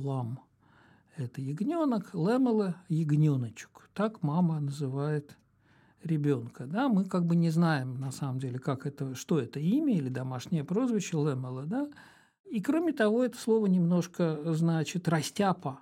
это 1.16 1.40
ягненок, 1.40 2.12
лемела– 2.12 2.76
ягненочек. 2.90 3.88
Так 3.94 4.22
мама 4.22 4.60
называет 4.60 5.38
ребенка. 6.04 6.66
Да? 6.66 6.90
Мы 6.90 7.06
как 7.06 7.24
бы 7.24 7.34
не 7.34 7.48
знаем 7.48 7.98
на 7.98 8.10
самом 8.10 8.38
деле, 8.38 8.58
как 8.58 8.84
это, 8.84 9.14
что 9.14 9.38
это 9.38 9.58
имя 9.58 9.94
или 9.94 10.10
домашнее 10.10 10.64
прозвище 10.64 11.16
Лемела. 11.16 11.64
Да? 11.64 11.88
И 12.44 12.60
кроме 12.60 12.92
того, 12.92 13.24
это 13.24 13.38
слово 13.38 13.68
немножко 13.68 14.52
значит 14.52 15.08
растяпа, 15.08 15.80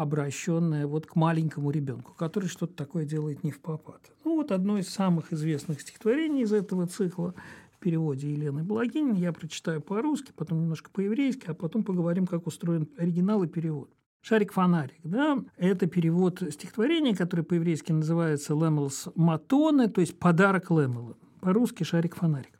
обращенное 0.00 0.86
вот 0.86 1.06
к 1.06 1.14
маленькому 1.14 1.70
ребенку, 1.70 2.14
который 2.14 2.48
что-то 2.48 2.74
такое 2.74 3.04
делает 3.04 3.44
не 3.44 3.50
в 3.50 3.60
попад. 3.60 4.00
Ну 4.24 4.36
вот 4.36 4.50
одно 4.50 4.78
из 4.78 4.88
самых 4.88 5.30
известных 5.30 5.82
стихотворений 5.82 6.42
из 6.42 6.54
этого 6.54 6.86
цикла 6.86 7.34
в 7.72 7.78
переводе 7.78 8.32
Елены 8.32 8.62
Благинин 8.62 9.14
я 9.14 9.32
прочитаю 9.34 9.82
по-русски, 9.82 10.32
потом 10.34 10.62
немножко 10.62 10.90
по-еврейски, 10.90 11.50
а 11.50 11.54
потом 11.54 11.84
поговорим, 11.84 12.26
как 12.26 12.46
устроен 12.46 12.88
оригинал 12.96 13.42
и 13.42 13.46
перевод. 13.46 13.90
Шарик-фонарик, 14.22 15.00
да, 15.04 15.38
это 15.56 15.86
перевод 15.86 16.42
стихотворения, 16.50 17.14
которое 17.14 17.42
по-еврейски 17.42 17.92
называется 17.92 18.54
«Лэмелс 18.54 19.08
Матоне», 19.14 19.88
то 19.88 20.00
есть 20.00 20.18
«Подарок 20.18 20.70
Лэмела». 20.70 21.16
По-русски 21.40 21.84
«Шарик-фонарик». 21.84 22.58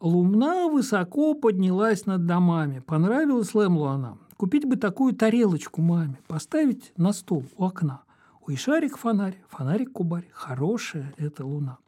Лумна 0.00 0.68
высоко 0.68 1.34
поднялась 1.34 2.06
над 2.06 2.26
домами. 2.26 2.80
Понравилась 2.86 3.54
Лэмлу 3.54 3.86
она. 3.86 4.18
Купить 4.38 4.66
бы 4.66 4.76
такую 4.76 5.16
тарелочку 5.16 5.82
маме, 5.82 6.20
поставить 6.28 6.92
на 6.96 7.12
стол 7.12 7.44
у 7.56 7.64
окна. 7.64 8.02
Ой, 8.46 8.54
шарик 8.54 8.96
фонарь, 8.96 9.36
фонарик 9.48 9.90
кубарь, 9.90 10.28
хорошая 10.32 11.12
эта 11.18 11.44
луна. 11.44 11.78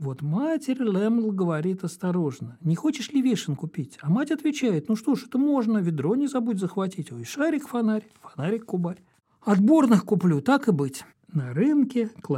Вот 0.00 0.20
матерь 0.20 0.82
Лемл 0.82 1.30
говорит 1.30 1.84
осторожно. 1.84 2.58
Не 2.62 2.74
хочешь 2.74 3.12
ли 3.12 3.22
вишен 3.22 3.54
купить? 3.54 3.96
А 4.02 4.10
мать 4.10 4.32
отвечает, 4.32 4.88
ну 4.88 4.96
что 4.96 5.14
ж, 5.14 5.26
это 5.28 5.38
можно, 5.38 5.78
ведро 5.78 6.16
не 6.16 6.26
забудь 6.26 6.58
захватить. 6.58 7.12
Ой, 7.12 7.22
шарик 7.22 7.68
фонарь, 7.68 8.08
фонарик 8.20 8.64
кубарь. 8.64 8.98
Отборных 9.42 10.04
куплю, 10.04 10.40
так 10.40 10.66
и 10.66 10.72
быть. 10.72 11.04
На 11.32 11.54
рынке 11.54 12.08
к 12.08 12.28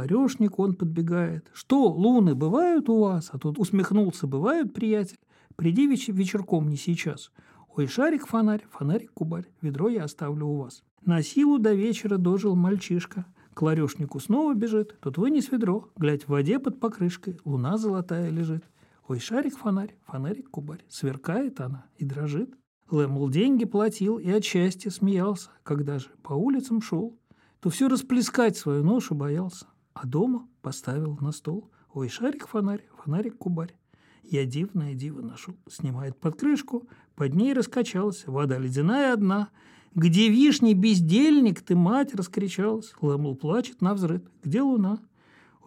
он 0.59 0.75
подбегает. 0.75 1.49
Что, 1.51 1.91
луны 1.91 2.35
бывают 2.35 2.89
у 2.89 2.99
вас? 2.99 3.29
А 3.31 3.39
тут 3.39 3.57
усмехнулся, 3.57 4.27
бывают, 4.27 4.71
приятель. 4.71 5.17
Приди 5.55 5.87
веч 5.87 6.09
вечерком, 6.09 6.69
не 6.69 6.77
сейчас. 6.77 7.31
Ой, 7.75 7.87
шарик 7.87 8.27
фонарь, 8.27 8.63
фонарик 8.69 9.11
кубарь, 9.13 9.47
ведро 9.61 9.89
я 9.89 10.03
оставлю 10.03 10.45
у 10.45 10.57
вас. 10.57 10.83
На 11.05 11.23
силу 11.23 11.57
до 11.57 11.73
вечера 11.73 12.17
дожил 12.17 12.55
мальчишка. 12.55 13.25
К 13.55 13.63
ларешнику 13.63 14.19
снова 14.19 14.53
бежит, 14.53 14.99
тут 14.99 15.17
вынес 15.17 15.51
ведро, 15.51 15.89
глядь, 15.95 16.25
в 16.25 16.29
воде 16.29 16.59
под 16.59 16.79
покрышкой, 16.79 17.39
луна 17.45 17.77
золотая 17.77 18.29
лежит. 18.29 18.63
Ой, 19.07 19.19
шарик 19.19 19.57
фонарь, 19.57 19.95
фонарик 20.05 20.51
кубарь, 20.51 20.85
сверкает 20.87 21.59
она 21.61 21.87
и 21.97 22.05
дрожит. 22.05 22.53
Лэмл 22.91 23.29
деньги 23.29 23.65
платил 23.65 24.19
и 24.19 24.29
от 24.29 24.43
счастья 24.43 24.91
смеялся, 24.91 25.49
когда 25.63 25.97
же 25.97 26.09
по 26.21 26.33
улицам 26.33 26.79
шел, 26.79 27.17
то 27.59 27.71
все 27.71 27.87
расплескать 27.87 28.55
свою 28.55 28.83
ношу 28.83 29.15
боялся, 29.15 29.65
а 29.95 30.05
дома 30.05 30.47
поставил 30.61 31.17
на 31.21 31.31
стол. 31.31 31.71
Ой, 31.91 32.07
шарик 32.07 32.47
фонарь, 32.47 32.85
фонарик 32.97 33.39
кубарь. 33.39 33.75
Я 34.23 34.45
дивное 34.45 34.93
диво 34.93 35.21
нашел. 35.21 35.55
Снимает 35.69 36.17
под 36.17 36.39
крышку, 36.39 36.87
под 37.15 37.33
ней 37.35 37.53
раскачалась, 37.53 38.25
вода 38.27 38.57
ледяная 38.57 39.13
одна— 39.13 39.49
где 39.95 40.29
вишни, 40.29 40.73
бездельник, 40.73 41.61
ты, 41.61 41.75
мать, 41.75 42.15
раскричалась. 42.15 42.93
Ламул 42.99 43.35
плачет 43.35 43.81
на 43.81 43.93
взрыв. 43.93 44.23
Где 44.43 44.61
луна? 44.61 44.99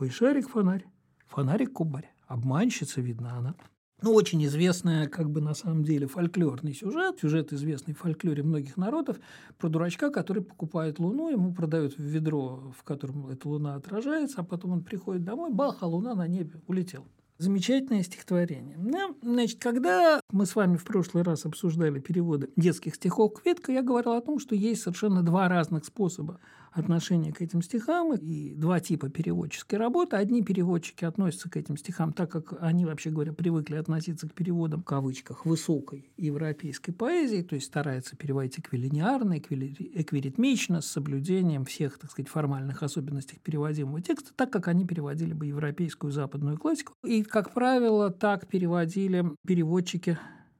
Ой, 0.00 0.10
шарик 0.10 0.48
фонарь. 0.48 0.84
Фонарик 1.28 1.72
кубарь. 1.72 2.12
Обманщица, 2.26 3.00
видно, 3.00 3.36
она. 3.36 3.54
Ну, 4.02 4.12
очень 4.12 4.44
известная, 4.44 5.06
как 5.06 5.30
бы 5.30 5.40
на 5.40 5.54
самом 5.54 5.84
деле, 5.84 6.06
фольклорный 6.08 6.74
сюжет, 6.74 7.20
сюжет 7.20 7.52
известный 7.52 7.94
в 7.94 7.98
фольклоре 7.98 8.42
многих 8.42 8.76
народов, 8.76 9.16
про 9.58 9.68
дурачка, 9.68 10.10
который 10.10 10.42
покупает 10.42 10.98
луну, 10.98 11.30
ему 11.30 11.54
продают 11.54 11.94
ведро, 11.96 12.74
в 12.76 12.82
котором 12.82 13.28
эта 13.28 13.48
луна 13.48 13.74
отражается, 13.76 14.40
а 14.40 14.44
потом 14.44 14.72
он 14.72 14.84
приходит 14.84 15.24
домой, 15.24 15.50
бах, 15.50 15.78
а 15.80 15.86
луна 15.86 16.14
на 16.14 16.26
небе 16.26 16.60
улетела. 16.66 17.06
Замечательное 17.38 18.02
стихотворение. 18.02 18.78
Ну, 18.78 19.14
значит, 19.22 19.60
когда 19.60 20.20
мы 20.30 20.46
с 20.46 20.56
вами 20.56 20.76
в 20.76 20.84
прошлый 20.84 21.22
раз 21.22 21.44
обсуждали 21.44 22.00
переводы 22.00 22.48
детских 22.56 22.94
стихов 22.94 23.34
Кветка, 23.34 23.72
я 23.72 23.82
говорил 23.82 24.12
о 24.12 24.22
том, 24.22 24.38
что 24.38 24.54
есть 24.54 24.82
совершенно 24.82 25.22
два 25.22 25.48
разных 25.48 25.84
способа 25.84 26.40
отношения 26.72 27.32
к 27.32 27.40
этим 27.40 27.62
стихам 27.62 28.14
и 28.14 28.54
два 28.54 28.80
типа 28.80 29.08
переводческой 29.08 29.78
работы. 29.78 30.16
Одни 30.16 30.42
переводчики 30.42 31.04
относятся 31.04 31.50
к 31.50 31.56
этим 31.56 31.76
стихам 31.76 32.12
так, 32.12 32.30
как 32.30 32.54
они, 32.60 32.84
вообще 32.84 33.10
говоря, 33.10 33.32
привыкли 33.32 33.76
относиться 33.76 34.28
к 34.28 34.34
переводам, 34.34 34.82
в 34.82 34.84
кавычках, 34.84 35.46
высокой 35.46 36.10
европейской 36.16 36.92
поэзии, 36.92 37.42
то 37.42 37.54
есть 37.54 37.66
стараются 37.66 38.16
переводить 38.16 38.58
эквилинеарно, 38.58 39.38
эквиритмично, 39.38 40.80
с 40.80 40.86
соблюдением 40.86 41.64
всех, 41.64 41.98
так 41.98 42.10
сказать, 42.10 42.28
формальных 42.28 42.82
особенностей 42.82 43.38
переводимого 43.42 44.02
текста, 44.02 44.32
так, 44.34 44.52
как 44.52 44.68
они 44.68 44.86
переводили 44.86 45.32
бы 45.32 45.46
европейскую 45.46 46.12
западную 46.12 46.58
классику. 46.58 46.92
И, 47.04 47.22
как 47.26 47.52
правило, 47.52 48.10
так 48.10 48.46
переводили 48.46 49.24
переводчики 49.46 50.18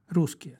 русские. 0.09 0.59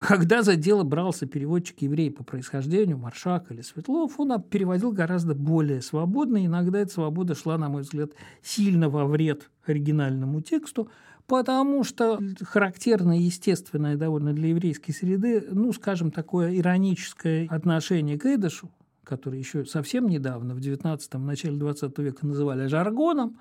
Когда 0.00 0.42
за 0.42 0.54
дело 0.54 0.84
брался 0.84 1.26
переводчик 1.26 1.82
еврей 1.82 2.10
по 2.12 2.22
происхождению, 2.22 2.98
Маршак 2.98 3.50
или 3.50 3.62
Светлов, 3.62 4.20
он 4.20 4.40
переводил 4.42 4.92
гораздо 4.92 5.34
более 5.34 5.82
свободно. 5.82 6.46
Иногда 6.46 6.78
эта 6.78 6.92
свобода 6.92 7.34
шла, 7.34 7.58
на 7.58 7.68
мой 7.68 7.82
взгляд, 7.82 8.12
сильно 8.40 8.88
во 8.88 9.06
вред 9.06 9.50
оригинальному 9.66 10.40
тексту, 10.40 10.88
потому 11.26 11.82
что 11.82 12.20
характерное, 12.42 13.18
естественное 13.18 13.96
довольно 13.96 14.32
для 14.32 14.50
еврейской 14.50 14.92
среды, 14.92 15.44
ну, 15.50 15.72
скажем, 15.72 16.12
такое 16.12 16.56
ироническое 16.56 17.48
отношение 17.48 18.16
к 18.18 18.24
Эдышу, 18.24 18.70
который 19.02 19.40
еще 19.40 19.64
совсем 19.64 20.06
недавно, 20.06 20.54
в 20.54 20.58
19-м, 20.58 21.26
начале 21.26 21.58
20 21.58 21.98
века 21.98 22.24
называли 22.24 22.68
жаргоном, 22.68 23.36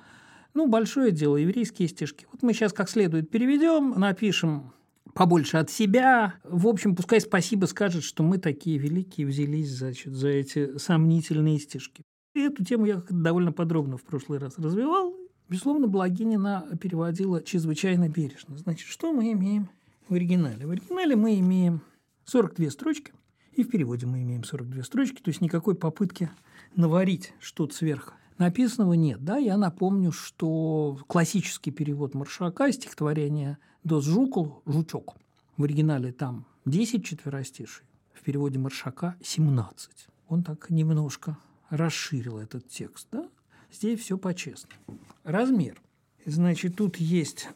ну, 0.58 0.68
большое 0.68 1.12
дело, 1.12 1.38
еврейские 1.38 1.88
стишки. 1.88 2.26
Вот 2.32 2.42
мы 2.42 2.52
сейчас 2.52 2.74
как 2.74 2.90
следует 2.90 3.30
переведем, 3.30 3.92
напишем 3.92 4.74
побольше 5.14 5.58
от 5.58 5.70
себя. 5.70 6.34
В 6.44 6.68
общем, 6.68 6.96
пускай 6.96 7.22
спасибо 7.22 7.68
скажет, 7.68 8.04
что 8.04 8.24
мы 8.24 8.40
такие 8.40 8.80
великие 8.80 9.28
взялись 9.28 9.70
значит, 9.70 10.16
за 10.16 10.30
эти 10.30 10.80
сомнительные 10.80 11.60
стишки. 11.60 12.02
И 12.34 12.42
эту 12.42 12.66
тему 12.66 12.88
я 12.88 13.04
довольно 13.08 13.52
подробно 13.52 13.98
в 13.98 14.04
прошлый 14.04 14.40
раз 14.40 14.58
развивал. 14.58 15.16
Безусловно, 15.48 15.86
Благинина 15.86 16.68
переводила 16.82 17.44
чрезвычайно 17.44 18.10
бережно. 18.10 18.58
Значит, 18.58 18.88
что 18.88 19.14
мы 19.14 19.32
имеем 19.34 19.70
в 20.10 20.16
оригинале? 20.16 20.66
В 20.66 20.72
оригинале 20.72 21.16
мы 21.16 21.40
имеем 21.40 21.82
42 22.26 22.72
строчки, 22.72 23.14
и 23.54 23.64
в 23.64 23.70
переводе 23.70 24.08
мы 24.08 24.24
имеем 24.24 24.44
42 24.44 24.82
строчки, 24.82 25.22
то 25.22 25.30
есть 25.30 25.40
никакой 25.40 25.76
попытки 25.76 26.32
наварить 26.76 27.34
что-то 27.40 27.76
сверх 27.76 28.16
написанного 28.38 28.94
нет. 28.94 29.24
Да? 29.24 29.38
Я 29.38 29.58
напомню, 29.58 30.12
что 30.12 31.00
классический 31.08 31.72
перевод 31.72 32.14
Маршака 32.14 32.72
стихотворения 32.72 33.58
«Дос 33.84 34.06
жукол»– 34.06 34.62
«жучок». 34.66 35.16
В 35.58 35.64
оригинале 35.64 36.12
там 36.12 36.46
10 36.66 37.04
четверостишей, 37.04 37.86
в 38.14 38.22
переводе 38.22 38.60
Маршака 38.60 39.16
17. 39.24 40.08
Он 40.28 40.44
так 40.44 40.70
немножко 40.70 41.38
расширил 41.70 42.38
этот 42.38 42.68
текст. 42.68 43.08
Да? 43.12 43.28
Здесь 43.72 44.00
все 44.02 44.18
по-честному. 44.18 45.00
Размер. 45.24 45.82
Значит, 46.26 46.76
тут 46.76 46.98
есть 46.98 47.50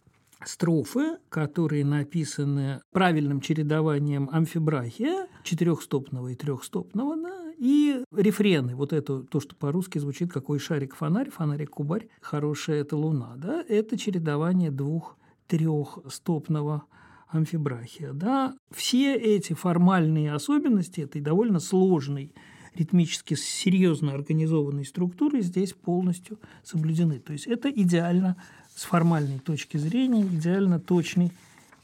строфы, 0.46 1.17
которые 1.30 1.86
написаны 1.86 2.82
правильным 2.91 3.41
чередованием 3.41 4.30
амфибрахия, 4.32 5.28
четырехстопного 5.44 6.30
и 6.30 6.36
трехстопного, 6.36 7.15
да, 7.15 7.41
и 7.62 8.04
рефрены, 8.12 8.76
вот 8.76 8.91
это 8.91 9.21
то, 9.21 9.39
что 9.39 9.56
по-русски 9.56 10.00
звучит, 10.00 10.34
какой 10.34 10.58
шарик 10.58 10.95
фонарь, 10.95 11.30
фонарик 11.30 11.69
кубарь, 11.69 12.08
хорошая 12.19 12.82
это 12.82 12.97
луна, 12.97 13.36
да, 13.38 13.63
это 13.69 14.00
чередование 14.00 14.71
двух 14.71 15.15
трехстопного 15.45 16.86
амфибрахия. 17.28 18.13
Да. 18.13 18.56
Все 18.71 19.15
эти 19.15 19.54
формальные 19.54 20.34
особенности 20.34 21.02
этой 21.02 21.21
довольно 21.21 21.60
сложной 21.60 22.34
ритмически 22.74 23.36
серьезно 23.36 24.13
организованной 24.13 24.84
структуры 24.84 25.41
здесь 25.41 25.74
полностью 25.74 26.39
соблюдены. 26.63 27.19
То 27.19 27.32
есть 27.32 27.45
это 27.45 27.69
идеально 27.69 28.38
с 28.74 28.86
формальной 28.86 29.38
точки 29.38 29.78
зрения, 29.78 30.24
идеально 30.24 30.80
точный 30.80 31.32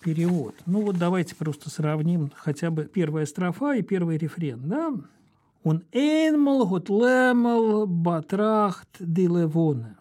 перевод. 0.01 0.55
Ну 0.65 0.81
вот 0.81 0.97
давайте 0.97 1.35
просто 1.35 1.69
сравним 1.69 2.31
хотя 2.33 2.71
бы 2.71 2.85
первая 2.85 3.27
строфа 3.27 3.75
и 3.75 3.83
первый 3.83 4.17
рефрен. 4.17 4.61
Да? 4.63 4.91
Betracht 8.03 8.87
die 8.99 9.27
Levone. 9.27 9.95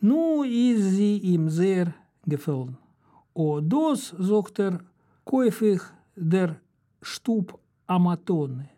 Nu 0.00 0.42
ist 0.44 0.96
sie 0.96 1.18
ihm 1.18 1.50
sehr 1.50 1.94
gefallen. 2.26 2.78
O 3.34 3.60
das, 3.60 4.14
sagt 4.18 4.58
er, 4.58 4.80
käufig 5.24 5.80
der 6.16 6.56
Stub 7.02 7.58
Аматоны. 7.86 8.70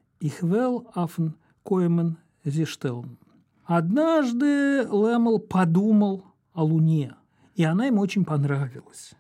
Auf 0.95 1.17
den 1.17 1.35
Коймен 1.63 2.17
sie 2.45 2.67
stellen. 2.67 3.19
Однажды 3.65 4.87
Лэмл 4.89 5.41
подумал 5.41 6.25
о 6.53 6.63
Луне, 6.63 7.15
и 7.57 7.65
она 7.65 7.87
ему 7.87 8.01
очень 8.01 8.25
понравилась. 8.25 9.15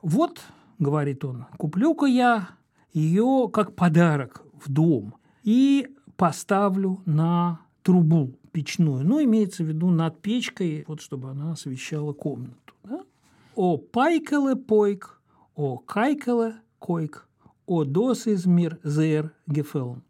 «Вот,— 0.00 0.40
говорит 0.78 1.24
он,— 1.24 1.46
куплю-ка 1.58 2.06
я 2.06 2.48
ее 2.92 3.50
как 3.52 3.74
подарок 3.74 4.44
в 4.54 4.70
дом 4.70 5.14
и 5.42 5.88
поставлю 6.22 7.02
на 7.04 7.58
трубу 7.82 8.38
печную. 8.52 9.04
Ну, 9.04 9.20
имеется 9.24 9.64
в 9.64 9.66
виду 9.66 9.90
над 9.90 10.22
печкой, 10.22 10.84
вот 10.86 11.00
чтобы 11.00 11.30
она 11.30 11.50
освещала 11.50 12.12
комнату. 12.12 12.74
Да? 12.84 13.00
О 13.56 13.76
пайкале 13.76 14.54
пойк, 14.54 15.20
о 15.56 15.78
кайкале 15.78 16.54
койк, 16.78 17.28
о 17.66 17.82
дос 17.82 18.28
из 18.28 18.46
мир 18.46 18.78
зер 18.84 19.34
гефелн. 19.48 20.04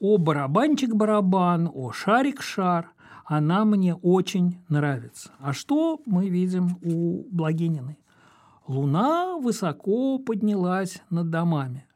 О 0.00 0.18
барабанчик-барабан, 0.18 1.70
о 1.72 1.92
шарик-шар, 1.92 2.88
она 3.24 3.64
мне 3.64 3.94
очень 3.94 4.58
нравится. 4.68 5.30
А 5.38 5.54
что 5.54 5.98
мы 6.04 6.28
видим 6.28 6.76
у 6.82 7.24
Благининой? 7.30 7.98
Луна 8.66 9.38
высоко 9.38 10.18
поднялась 10.18 11.00
над 11.08 11.30
домами. 11.30 11.86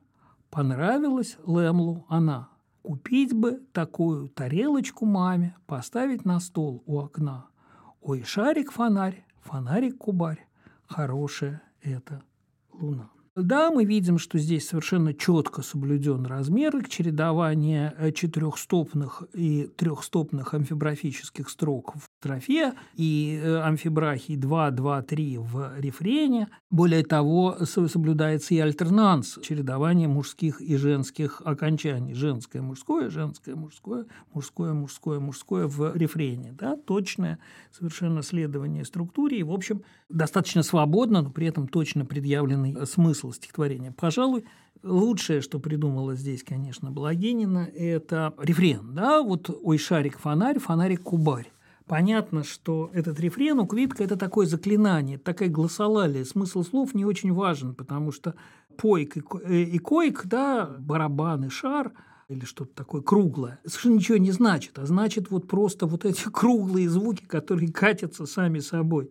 Понравилась 0.48 1.37
Лемлу 1.46 2.07
она– 2.09 2.48
Купить 2.83 3.35
бы 3.35 3.61
такую 3.73 4.29
тарелочку 4.29 5.05
маме, 5.05 5.57
поставить 5.67 6.25
на 6.25 6.41
стол 6.41 6.83
у 6.87 6.99
окна. 6.99 7.47
Ой, 8.01 8.23
шарик-фонарь, 8.23 9.25
фонарик-кубарь, 9.43 10.47
хорошая 10.87 11.62
это 11.83 12.23
луна. 12.73 13.11
Да, 13.37 13.71
мы 13.71 13.85
видим, 13.85 14.19
что 14.19 14.37
здесь 14.37 14.67
совершенно 14.67 15.14
четко 15.14 15.62
соблюден 15.62 16.27
размер 16.27 16.85
чередование 16.88 17.95
э, 17.97 18.11
четырехстопных 18.11 19.23
и 19.33 19.69
трехстопных 19.77 20.55
амфибрафических 20.55 21.49
строк 21.49 21.95
строфе 22.18 22.74
и 22.94 23.40
э, 23.40 23.61
амфибрахий 23.61 24.37
2, 24.37 24.70
2, 24.72 25.02
3 25.02 25.38
в 25.38 25.72
рефрене. 25.78 26.48
Более 26.70 27.04
того, 27.04 27.59
соблюдается 27.64 28.54
и 28.54 28.59
альтернанс, 28.59 29.38
чередование 29.42 30.09
мужских 30.09 30.61
и 30.61 30.76
женских 30.76 31.40
окончаний. 31.44 32.14
Женское, 32.14 32.61
мужское, 32.61 33.09
женское, 33.09 33.54
мужское, 33.54 34.07
мужское, 34.35 34.72
мужское, 34.72 35.20
мужское 35.20 35.66
в 35.68 35.96
рефрене. 35.96 36.52
Да? 36.59 36.76
Точное 36.76 37.38
совершенно 37.70 38.22
следование 38.22 38.85
структуре 38.85 39.38
и, 39.38 39.44
в 39.44 39.52
общем, 39.52 39.83
достаточно 40.09 40.64
свободно, 40.64 41.22
но 41.22 41.31
при 41.31 41.46
этом 41.46 41.68
точно 41.68 42.04
предъявленный 42.04 42.87
смысл 42.87 43.33
стихотворения. 43.33 43.92
Пожалуй, 43.92 44.44
Лучшее, 44.85 45.40
что 45.40 45.59
придумала 45.59 46.14
здесь, 46.14 46.44
конечно, 46.44 46.92
Благинина, 46.92 47.68
это 47.74 48.33
рефрен. 48.38 48.94
Да? 48.94 49.22
Вот 49.22 49.50
«Ой, 49.50 49.76
шарик, 49.76 50.20
фонарь, 50.20 50.61
фонарик, 50.61 51.02
кубарь». 51.02 51.50
Понятно, 51.88 52.44
что 52.44 52.90
этот 52.92 53.18
рефрен 53.18 53.59
у 53.61 53.66
Квитка– 53.66 54.05
это 54.05 54.16
такое 54.16 54.46
заклинание, 54.46 55.16
такая 55.16 55.48
гласолалия. 55.48 56.24
Смысл 56.24 56.62
слов 56.62 56.94
не 56.94 57.07
очень 57.07 57.33
важен, 57.33 57.74
потому 57.74 58.12
что 58.12 58.35
пойк 58.77 59.16
и, 59.16 59.22
э, 59.44 59.62
и 59.62 59.79
койк, 59.79 60.27
да, 60.27 60.77
барабан 60.79 61.46
и 61.46 61.48
шар 61.48 61.92
или 62.29 62.44
что-то 62.44 62.74
такое 62.74 63.01
круглое, 63.01 63.59
совершенно 63.64 63.94
ничего 63.94 64.18
не 64.18 64.33
значит, 64.33 64.79
а 64.79 64.85
значит 64.85 65.31
вот 65.31 65.48
просто 65.48 65.87
вот 65.87 66.05
эти 66.05 66.24
круглые 66.31 66.90
звуки, 66.90 67.24
которые 67.24 67.72
катятся 67.72 68.27
сами 68.27 68.59
собой. 68.59 69.11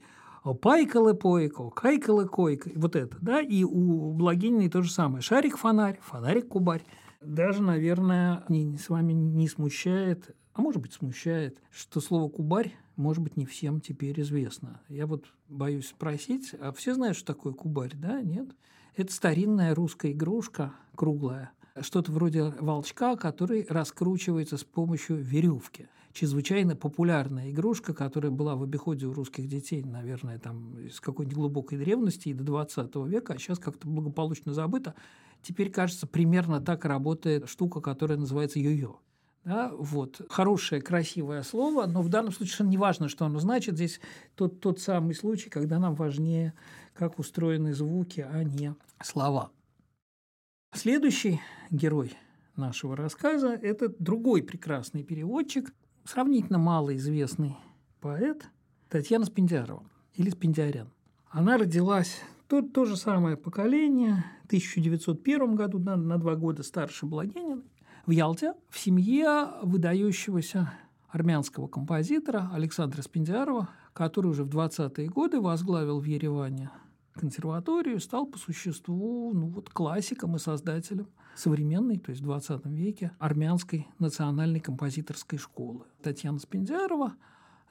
Пайкалы 0.62 1.14
пойка, 1.14 1.62
о 1.62 1.72
кайкалы 1.72 2.26
койка, 2.28 2.70
вот 2.76 2.96
это, 2.96 3.18
да, 3.20 3.42
и 3.42 3.64
у 3.64 4.14
Благининой 4.14 4.70
то 4.70 4.82
же 4.82 4.92
самое. 4.92 5.22
Шарик 5.22 5.58
фонарь, 5.58 6.00
фонарик 6.02 6.48
кубарь. 6.48 6.86
Даже, 7.22 7.64
наверное, 7.64 8.46
не, 8.48 8.78
с 8.78 8.88
вами 8.88 9.12
не 9.12 9.50
смущает 9.50 10.36
а 10.58 10.62
может 10.62 10.82
быть 10.82 10.92
смущает, 10.92 11.62
что 11.70 12.02
слово 12.02 12.30
«кубарь» 12.30 12.76
может 12.96 13.24
быть 13.24 13.38
не 13.38 13.46
всем 13.46 13.80
теперь 13.80 14.20
известно. 14.22 14.82
Я 14.90 15.06
вот 15.06 15.26
боюсь 15.50 15.90
спросить, 15.90 16.56
а 16.60 16.72
все 16.72 16.96
знают, 16.96 17.16
что 17.16 17.36
такое 17.36 17.54
кубарь, 17.54 17.94
да? 17.96 18.22
Нет? 18.24 18.48
Это 18.96 19.14
старинная 19.14 19.76
русская 19.76 20.14
игрушка, 20.14 20.74
круглая, 20.96 21.52
что-то 21.80 22.12
вроде 22.12 22.56
волчка, 22.60 23.16
который 23.18 23.68
раскручивается 23.70 24.58
с 24.58 24.64
помощью 24.64 25.18
веревки. 25.18 25.90
Чрезвычайно 26.12 26.76
популярная 26.76 27.52
игрушка, 27.52 27.94
которая 27.94 28.32
была 28.32 28.56
в 28.56 28.64
обиходе 28.64 29.06
у 29.06 29.14
русских 29.14 29.48
детей, 29.48 29.84
наверное, 29.84 30.40
там 30.40 30.76
с 30.92 31.00
какой-нибудь 31.00 31.38
глубокой 31.38 31.78
древности 31.78 32.30
и 32.30 32.34
до 32.34 32.44
20 32.44 32.96
века, 33.06 33.34
а 33.34 33.38
сейчас 33.38 33.60
как-то 33.60 33.88
благополучно 33.88 34.56
забыто. 34.56 34.96
Теперь, 35.44 35.70
кажется, 35.70 36.08
примерно 36.08 36.60
так 36.62 36.84
работает 36.86 37.48
штука, 37.48 37.80
которая 37.80 38.18
называется 38.18 38.58
йо-йо. 38.58 39.00
Да, 39.48 39.72
вот. 39.74 40.20
Хорошее, 40.30 40.82
красивое 40.82 41.42
слово, 41.42 41.86
но 41.86 42.02
в 42.02 42.10
данном 42.10 42.34
случае 42.34 42.68
не 42.68 42.78
важно, 42.78 43.08
что 43.08 43.26
оно 43.26 43.40
значит. 43.40 43.76
Здесь 43.76 44.02
тот, 44.36 44.60
тот 44.60 44.82
самый 44.82 45.16
случай, 45.16 45.50
когда 45.50 45.80
нам 45.80 45.96
важнее, 45.96 46.54
как 46.94 47.18
устроены 47.18 47.74
звуки, 47.74 48.28
а 48.30 48.44
не 48.44 48.76
слова. 49.02 49.52
Следующий 50.74 51.40
герой 51.72 52.12
нашего 52.58 52.98
рассказа– 52.98 53.48
это 53.62 53.88
другой 54.00 54.44
прекрасный 54.44 55.04
переводчик, 55.04 55.74
сравнительно 56.04 56.58
малоизвестный 56.58 57.56
поэт 58.02 58.50
Татьяна 58.90 59.24
Спиндярова 59.24 59.90
или 60.16 60.30
Спиндярян. 60.30 60.92
Она 61.30 61.58
родилась 61.58 62.20
Тут 62.48 62.72
то 62.72 62.86
же 62.86 62.96
самое 62.96 63.36
поколение, 63.36 64.24
в 64.44 64.46
1901 64.46 65.56
году, 65.56 65.80
на, 65.80 65.98
на 65.98 66.18
два 66.18 66.36
года 66.36 66.64
старше 66.64 67.06
Благениной 67.06 67.64
в 68.08 68.12
Ялте 68.12 68.54
в 68.70 68.80
семье 68.80 69.50
выдающегося 69.62 70.74
армянского 71.10 71.68
композитора 71.68 72.50
Александра 72.54 73.02
Спиндиарова, 73.02 73.70
который 73.92 74.28
уже 74.28 74.46
в 74.46 74.50
20-е 74.50 75.10
годы 75.10 75.42
возглавил 75.42 76.00
в 76.00 76.06
Ереване 76.06 76.72
консерваторию, 77.14 78.00
стал 78.00 78.26
по 78.26 78.38
существу 78.38 79.34
ну, 79.34 79.48
вот, 79.48 79.70
классиком 79.70 80.38
и 80.38 80.40
создателем 80.40 81.08
современной, 81.36 81.98
то 81.98 82.12
есть 82.12 82.22
в 82.22 82.26
20 82.26 82.66
веке, 82.68 83.12
армянской 83.20 83.88
национальной 84.00 84.62
композиторской 84.62 85.38
школы. 85.38 85.84
Татьяна 86.02 86.40
Спиндиарова, 86.40 87.14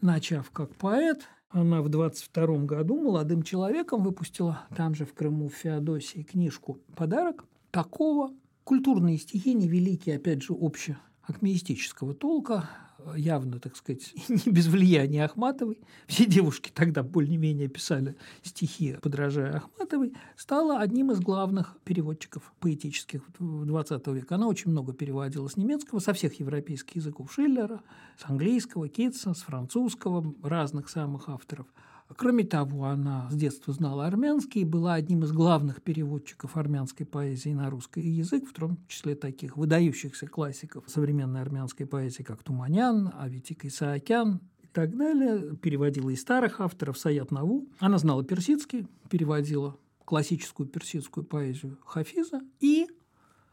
начав 0.02 0.50
как 0.50 0.74
поэт, 0.74 1.26
она 1.48 1.80
в 1.80 1.88
22 1.88 2.58
году 2.66 3.00
молодым 3.00 3.42
человеком 3.42 4.02
выпустила 4.02 4.66
там 4.76 4.94
же 4.94 5.06
в 5.06 5.14
Крыму 5.14 5.48
в 5.48 5.54
Феодосии 5.54 6.24
книжку 6.24 6.78
«Подарок». 6.94 7.46
Такого 7.70 8.32
Культурные 8.66 9.16
стихи 9.16 9.54
невеликие, 9.54 10.16
опять 10.16 10.42
же, 10.42 10.52
общее 10.52 10.98
акмеистического 11.22 12.14
толка, 12.14 12.68
явно, 13.14 13.60
так 13.60 13.76
сказать, 13.76 14.12
не 14.28 14.50
без 14.50 14.66
влияния 14.66 15.24
Ахматовой, 15.24 15.78
все 16.08 16.26
девушки 16.26 16.72
тогда 16.74 17.04
более-менее 17.04 17.68
писали 17.68 18.16
стихи, 18.42 18.96
подражая 19.00 19.58
Ахматовой, 19.58 20.14
стала 20.34 20.80
одним 20.80 21.12
из 21.12 21.20
главных 21.20 21.76
переводчиков 21.84 22.52
поэтических 22.58 23.22
XX 23.38 24.12
века. 24.12 24.34
Она 24.34 24.48
очень 24.48 24.72
много 24.72 24.92
переводила 24.92 25.46
с 25.46 25.56
немецкого, 25.56 26.00
со 26.00 26.12
всех 26.12 26.40
европейских 26.40 26.96
языков. 26.96 27.32
Шиллера, 27.32 27.82
с 28.18 28.28
английского, 28.28 28.88
Китса, 28.88 29.32
с 29.32 29.42
французского, 29.42 30.34
разных 30.42 30.88
самых 30.88 31.28
авторов– 31.28 31.68
Кроме 32.14 32.44
того, 32.44 32.84
она 32.84 33.28
с 33.30 33.34
детства 33.34 33.72
знала 33.72 34.06
армянский 34.06 34.62
и 34.62 34.64
была 34.64 34.94
одним 34.94 35.24
из 35.24 35.32
главных 35.32 35.82
переводчиков 35.82 36.56
армянской 36.56 37.04
поэзии 37.04 37.50
на 37.50 37.68
русский 37.68 38.00
язык, 38.00 38.48
в 38.48 38.52
том 38.52 38.78
числе 38.86 39.16
таких 39.16 39.56
выдающихся 39.56 40.26
классиков 40.26 40.84
современной 40.86 41.40
армянской 41.40 41.86
поэзии, 41.86 42.22
как 42.22 42.42
Туманян, 42.42 43.12
Аветик 43.18 43.64
Исаакян 43.64 44.40
и 44.62 44.66
так 44.68 44.96
далее. 44.96 45.56
Переводила 45.56 46.10
и 46.10 46.16
старых 46.16 46.60
авторов, 46.60 46.96
Саят 46.96 47.32
Наву. 47.32 47.68
Она 47.80 47.98
знала 47.98 48.24
персидский, 48.24 48.86
переводила 49.10 49.76
классическую 50.04 50.68
персидскую 50.68 51.24
поэзию 51.24 51.78
Хафиза 51.84 52.40
и 52.60 52.86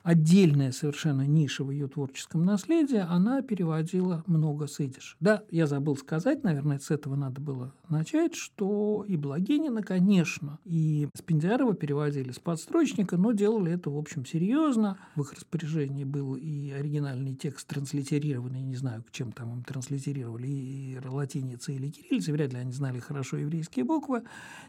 отдельная 0.03 0.71
совершенно 0.71 1.25
ниша 1.25 1.63
в 1.63 1.71
ее 1.71 1.87
творческом 1.87 2.43
наследии, 2.43 2.97
она 2.97 3.41
переводила 3.41 4.23
много 4.27 4.67
с. 4.67 4.83
Да, 5.21 5.43
я 5.49 5.65
забыл 5.65 5.95
сказать, 5.95 6.43
наверное, 6.43 6.77
с 6.79 6.91
этого 6.91 7.15
надо 7.15 7.39
было 7.39 7.73
начать, 7.89 8.35
что 8.35 9.05
и 9.07 9.15
Благинина, 9.15 9.81
конечно, 9.81 10.59
и 10.65 11.07
Спиндярова 11.15 11.73
переводили 11.73 12.31
с 12.31 12.39
подстрочника, 12.39 13.15
но 13.15 13.31
делали 13.31 13.71
это, 13.71 13.89
в 13.89 13.97
общем, 13.97 14.25
серьезно. 14.25 14.97
В 15.15 15.21
их 15.21 15.33
распоряжении 15.33 16.03
был 16.03 16.35
и 16.35 16.71
оригинальный 16.71 17.35
текст 17.35 17.67
транслитерированный, 17.67 18.61
не 18.61 18.75
знаю, 18.75 19.05
чем 19.11 19.31
там 19.31 19.53
им 19.53 19.63
транслитерировали, 19.63 20.47
и 20.47 20.99
латиница 21.05 21.71
или 21.71 21.89
кириллица, 21.89 22.33
вряд 22.33 22.51
ли 22.51 22.59
они 22.59 22.73
знали 22.73 22.99
хорошо 22.99 23.37
еврейские 23.37 23.85
буквы. 23.85 24.23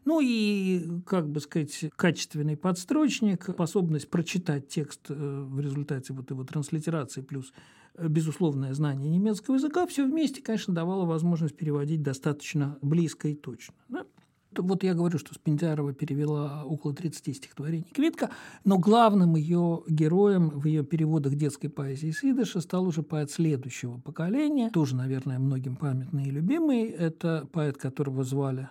Ну 0.05 0.21
и, 0.21 1.01
как 1.07 1.29
бы 1.29 1.41
сказать, 1.41 1.87
качественный 1.97 2.57
подстрочник, 2.57 3.49
способность 3.51 4.09
прочитать 4.11 4.69
текст 4.69 5.01
э, 5.09 5.24
в 5.25 5.61
результате 5.61 6.13
вот 6.13 6.31
его 6.31 6.45
транслитерации 6.45 7.21
плюс 7.23 7.53
э, 7.95 8.09
безусловное 8.09 8.75
знание 8.75 9.11
немецкого 9.11 9.57
языка, 9.57 9.87
все 9.87 10.07
вместе, 10.07 10.43
конечно, 10.43 10.75
давало 10.75 11.05
возможность 11.05 11.57
переводить 11.57 12.03
достаточно 12.03 12.79
близко 12.83 13.29
и 13.29 13.35
точно. 13.35 13.75
Да? 13.89 14.05
Вот 14.57 14.85
я 14.85 14.95
говорю, 14.95 15.19
что 15.19 15.35
Спиндярова 15.35 15.93
перевела 15.93 16.65
около 16.65 16.95
30 16.95 17.37
стихотворений 17.37 17.91
Квитка, 17.93 18.31
но 18.65 18.79
главным 18.79 19.37
ее 19.37 19.83
героем 19.89 20.51
в 20.51 20.67
ее 20.67 20.85
переводах 20.85 21.35
детской 21.35 21.69
поэзии 21.69 22.11
Сидыша 22.11 22.61
стал 22.61 22.87
уже 22.87 23.03
поэт 23.03 23.31
следующего 23.31 23.99
поколения, 23.99 24.71
тоже, 24.71 24.97
наверное, 24.97 25.39
многим 25.39 25.77
памятный 25.77 26.29
и 26.29 26.31
любимый. 26.31 26.85
Это 26.85 27.49
поэт, 27.53 27.77
которого 27.77 28.25
звали 28.25 28.69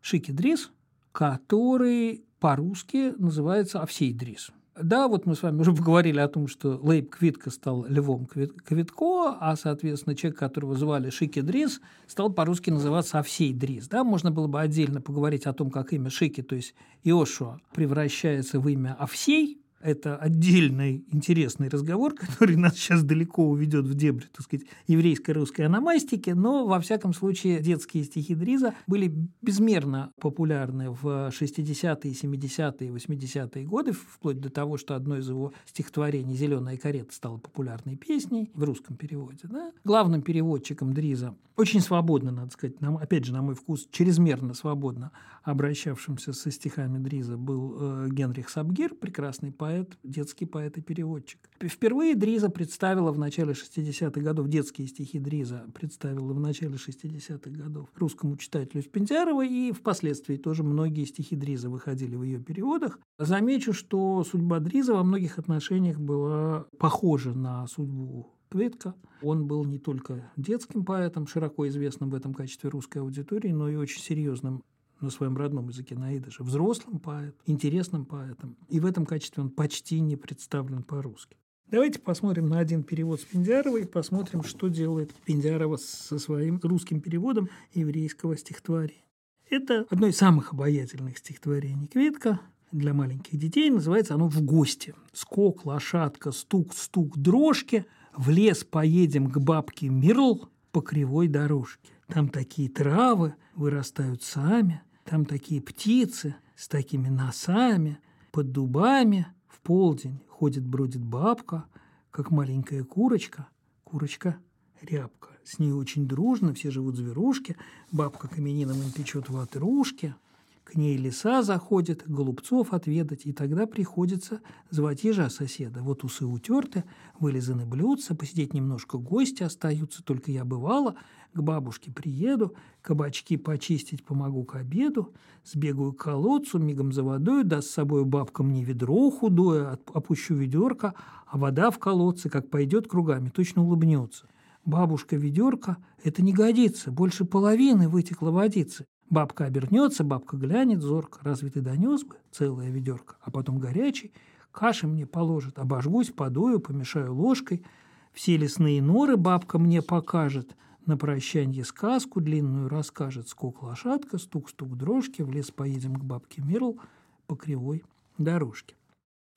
Шики 0.00 0.30
Дрис, 0.30 0.70
который 1.12 2.24
по-русски 2.38 3.14
называется 3.18 3.80
Овсей 3.80 4.12
Дрис. 4.12 4.50
Да, 4.80 5.08
вот 5.08 5.24
мы 5.24 5.34
с 5.34 5.42
вами 5.42 5.60
уже 5.60 5.72
поговорили 5.74 6.18
о 6.18 6.28
том, 6.28 6.48
что 6.48 6.78
Лейб 6.82 7.10
Квитко 7.10 7.50
стал 7.50 7.86
Львом 7.86 8.26
Квитко, 8.26 9.36
а, 9.40 9.56
соответственно, 9.56 10.14
человек, 10.14 10.38
которого 10.38 10.74
звали 10.74 11.10
Шики 11.10 11.40
Дрис, 11.40 11.80
стал 12.06 12.30
по-русски 12.30 12.70
называться 12.70 13.18
Овсей 13.18 13.52
Дрис. 13.52 13.88
Да, 13.88 14.04
можно 14.04 14.30
было 14.30 14.46
бы 14.46 14.60
отдельно 14.60 15.00
поговорить 15.00 15.46
о 15.46 15.52
том, 15.52 15.70
как 15.70 15.92
имя 15.92 16.10
Шики, 16.10 16.42
то 16.42 16.54
есть 16.54 16.74
Иошуа, 17.04 17.58
превращается 17.72 18.60
в 18.60 18.68
имя 18.68 18.94
Овсей. 18.98 19.60
Это 19.86 20.16
отдельный 20.16 21.04
интересный 21.12 21.68
разговор, 21.68 22.14
который 22.18 22.56
нас 22.56 22.74
сейчас 22.74 23.04
далеко 23.04 23.48
уведет 23.48 23.86
в 23.86 23.94
дебри, 23.94 24.26
так 24.32 24.42
сказать, 24.42 24.66
еврейской 24.86 25.30
русской 25.30 25.62
аномастики, 25.62 26.30
но, 26.30 26.66
во 26.66 26.80
всяком 26.80 27.14
случае, 27.14 27.60
детские 27.60 28.04
стихи 28.04 28.34
Дриза 28.34 28.74
были 28.86 29.14
безмерно 29.40 30.12
популярны 30.20 30.90
в 30.90 31.30
60-е, 31.30 32.12
70-е, 32.12 32.90
80-е 32.90 33.64
годы, 33.64 33.92
вплоть 33.92 34.40
до 34.40 34.50
того, 34.50 34.76
что 34.76 34.96
одно 34.96 35.18
из 35.18 35.28
его 35.28 35.52
стихотворений 35.66 36.34
«Зеленая 36.36 36.76
карета» 36.76 37.14
стало 37.14 37.38
популярной 37.38 37.96
песней 37.96 38.50
в 38.54 38.64
русском 38.64 38.96
переводе. 38.96 39.40
Да? 39.44 39.72
Главным 39.84 40.22
переводчиком 40.22 40.92
Дриза, 40.92 41.36
очень 41.56 41.80
свободно, 41.80 42.32
надо 42.32 42.50
сказать, 42.50 42.80
нам, 42.80 42.98
опять 42.98 43.24
же, 43.24 43.32
на 43.32 43.40
мой 43.40 43.54
вкус, 43.54 43.88
чрезмерно 43.90 44.52
свободно 44.52 45.12
обращавшимся 45.42 46.32
со 46.32 46.50
стихами 46.50 46.98
Дриза 46.98 47.36
был 47.36 47.76
э, 47.78 48.08
Генрих 48.10 48.48
Сабгир, 48.50 48.94
прекрасный 48.94 49.52
поэт, 49.52 49.75
детский 50.02 50.46
поэт 50.46 50.78
и 50.78 50.80
переводчик. 50.80 51.38
Впервые 51.60 52.14
Дриза 52.14 52.48
представила 52.48 53.12
в 53.12 53.18
начале 53.18 53.52
60-х 53.52 54.20
годов, 54.20 54.48
детские 54.48 54.86
стихи 54.86 55.18
Дриза 55.18 55.66
представила 55.74 56.32
в 56.32 56.40
начале 56.40 56.76
60-х 56.76 57.50
годов 57.50 57.88
русскому 57.96 58.36
читателю 58.36 58.82
Спендярова, 58.82 59.44
и 59.44 59.72
впоследствии 59.72 60.36
тоже 60.36 60.62
многие 60.62 61.04
стихи 61.04 61.36
Дриза 61.36 61.68
выходили 61.68 62.16
в 62.16 62.22
ее 62.22 62.38
переводах. 62.38 62.98
Замечу, 63.18 63.72
что 63.72 64.24
судьба 64.24 64.60
Дриза 64.60 64.94
во 64.94 65.02
многих 65.02 65.38
отношениях 65.38 65.98
была 65.98 66.66
похожа 66.78 67.34
на 67.34 67.66
судьбу 67.66 68.32
Кветка. 68.48 68.94
Он 69.22 69.46
был 69.46 69.64
не 69.64 69.78
только 69.78 70.30
детским 70.36 70.84
поэтом, 70.84 71.26
широко 71.26 71.66
известным 71.68 72.10
в 72.10 72.14
этом 72.14 72.32
качестве 72.32 72.70
русской 72.70 72.98
аудитории, 72.98 73.50
но 73.50 73.68
и 73.68 73.76
очень 73.76 74.00
серьезным 74.00 74.62
на 75.00 75.10
своем 75.10 75.36
родном 75.36 75.68
языке 75.68 75.94
на 75.94 76.16
идыше, 76.16 76.42
взрослым 76.42 76.98
поэтом, 76.98 77.40
интересным 77.46 78.04
поэтом. 78.04 78.56
И 78.68 78.80
в 78.80 78.86
этом 78.86 79.06
качестве 79.06 79.42
он 79.42 79.50
почти 79.50 80.00
не 80.00 80.16
представлен 80.16 80.82
по-русски. 80.82 81.36
Давайте 81.68 81.98
посмотрим 81.98 82.46
на 82.46 82.60
один 82.60 82.84
перевод 82.84 83.20
Спиндярова 83.20 83.78
и 83.78 83.86
посмотрим, 83.86 84.44
что 84.44 84.68
делает 84.68 85.10
Спиндярова 85.22 85.76
со 85.76 86.18
своим 86.18 86.60
русским 86.62 87.00
переводом 87.00 87.48
еврейского 87.74 88.36
стихотворения. 88.36 89.02
Это 89.50 89.84
одно 89.90 90.06
из 90.06 90.16
самых 90.16 90.52
обаятельных 90.52 91.18
стихотворений 91.18 91.88
Кветка 91.88 92.40
для 92.70 92.94
маленьких 92.94 93.36
детей. 93.38 93.70
Называется 93.70 94.14
оно 94.14 94.28
«В 94.28 94.42
гости». 94.42 94.94
Скок, 95.12 95.64
лошадка, 95.64 96.30
стук, 96.30 96.72
стук, 96.72 97.18
дрожки. 97.18 97.84
В 98.16 98.30
лес 98.30 98.64
поедем 98.64 99.30
к 99.30 99.38
бабке 99.38 99.88
Мирл 99.88 100.48
по 100.70 100.80
кривой 100.80 101.28
дорожке. 101.28 101.90
Там 102.08 102.28
такие 102.28 102.68
травы 102.68 103.34
вырастают 103.54 104.22
сами, 104.22 104.82
там 105.06 105.24
такие 105.24 105.62
птицы 105.62 106.36
с 106.56 106.68
такими 106.68 107.08
носами, 107.08 107.98
под 108.32 108.52
дубами 108.52 109.26
в 109.48 109.60
полдень 109.60 110.20
ходит-бродит 110.28 111.02
бабка, 111.02 111.64
как 112.10 112.30
маленькая 112.30 112.84
курочка, 112.84 113.48
курочка-рябка. 113.84 115.30
С 115.44 115.58
ней 115.58 115.72
очень 115.72 116.06
дружно, 116.06 116.52
все 116.54 116.70
живут 116.70 116.96
зверушки, 116.96 117.56
бабка 117.92 118.28
каменином 118.28 118.82
им 118.82 118.90
печет 118.90 119.28
ватрушки– 119.28 120.14
к 120.66 120.74
ней 120.74 120.96
лиса 120.96 121.42
заходит, 121.42 122.02
голубцов 122.08 122.72
отведать, 122.72 123.24
и 123.24 123.32
тогда 123.32 123.66
приходится 123.66 124.40
звать 124.68 125.04
ежа 125.04 125.30
соседа. 125.30 125.80
Вот 125.80 126.02
усы 126.02 126.26
утерты, 126.26 126.82
вылизаны 127.20 127.64
блюдца, 127.64 128.16
посидеть 128.16 128.52
немножко 128.52 128.98
гости 128.98 129.44
остаются, 129.44 130.02
только 130.02 130.32
я 130.32 130.44
бывала, 130.44 130.96
к 131.32 131.40
бабушке 131.40 131.92
приеду, 131.92 132.54
кабачки 132.82 133.36
почистить 133.36 134.04
помогу 134.04 134.42
к 134.42 134.56
обеду, 134.56 135.14
сбегаю 135.44 135.92
к 135.92 136.02
колодцу, 136.02 136.58
мигом 136.58 136.92
за 136.92 137.04
водой, 137.04 137.44
даст 137.44 137.68
с 137.68 137.74
собой 137.74 138.04
бабка 138.04 138.42
мне 138.42 138.64
ведро 138.64 139.08
худое, 139.12 139.78
опущу 139.94 140.34
ведерко, 140.34 140.94
а 141.28 141.38
вода 141.38 141.70
в 141.70 141.78
колодце, 141.78 142.28
как 142.28 142.50
пойдет 142.50 142.88
кругами, 142.88 143.28
точно 143.28 143.62
улыбнется. 143.62 144.26
Бабушка 144.64 145.14
ведерко, 145.14 145.76
это 146.02 146.22
не 146.22 146.32
годится, 146.32 146.90
больше 146.90 147.24
половины 147.24 147.88
вытекло 147.88 148.32
водицы. 148.32 148.84
Бабка 149.08 149.44
обернется, 149.44 150.02
бабка 150.02 150.36
глянет 150.36 150.82
зорко, 150.82 151.20
разве 151.22 151.50
ты 151.50 151.60
донес 151.60 152.02
бы 152.02 152.16
целая 152.32 152.70
ведерко, 152.70 153.16
а 153.20 153.30
потом 153.30 153.58
горячий, 153.58 154.12
каши 154.50 154.88
мне 154.88 155.06
положит, 155.06 155.58
обожгусь, 155.58 156.10
подою, 156.10 156.58
помешаю 156.58 157.14
ложкой, 157.14 157.64
все 158.12 158.36
лесные 158.36 158.82
норы 158.82 159.16
бабка 159.16 159.58
мне 159.58 159.80
покажет, 159.80 160.56
на 160.86 160.96
прощанье 160.96 161.64
сказку 161.64 162.20
длинную 162.20 162.68
расскажет, 162.68 163.28
скок 163.28 163.62
лошадка, 163.62 164.18
стук-стук 164.18 164.76
дрожки, 164.76 165.22
в 165.22 165.30
лес 165.30 165.50
поедем 165.50 165.96
к 165.96 166.04
бабке 166.04 166.42
Мирл 166.42 166.78
по 167.26 167.36
кривой 167.36 167.84
дорожке. 168.18 168.76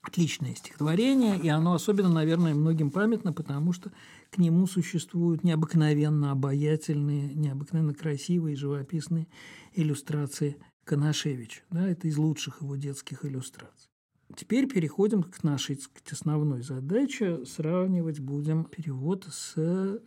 Отличное 0.09 0.55
стихотворение, 0.55 1.39
и 1.39 1.49
оно 1.49 1.73
особенно, 1.75 2.09
наверное, 2.09 2.55
многим 2.55 2.89
памятно, 2.89 3.31
потому 3.31 3.73
что 3.73 3.91
к 4.31 4.39
нему 4.39 4.65
существуют 4.65 5.43
необыкновенно 5.43 6.31
обаятельные, 6.31 7.35
необыкновенно 7.35 7.93
красивые 7.93 8.55
живописные 8.55 9.27
иллюстрации 9.75 10.57
Канашевича. 10.83 11.61
Да, 11.69 11.87
это 11.87 12.07
из 12.07 12.17
лучших 12.17 12.63
его 12.63 12.75
детских 12.75 13.23
иллюстраций. 13.23 13.91
Теперь 14.35 14.67
переходим 14.67 15.21
к 15.21 15.43
нашей 15.43 15.75
сказать, 15.75 16.11
основной 16.11 16.63
задаче. 16.63 17.45
Сравнивать 17.45 18.19
будем 18.19 18.63
перевод 18.63 19.27
с 19.29 19.53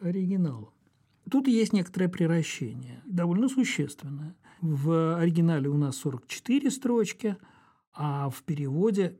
оригиналом. 0.00 0.70
Тут 1.30 1.46
есть 1.46 1.72
некоторое 1.72 2.08
приращение, 2.08 3.00
довольно 3.06 3.48
существенное. 3.48 4.34
В 4.60 5.16
оригинале 5.16 5.68
у 5.68 5.76
нас 5.76 5.94
44 5.98 6.72
строчки, 6.72 7.36
а 7.94 8.30
в 8.30 8.42
переводе 8.42 9.16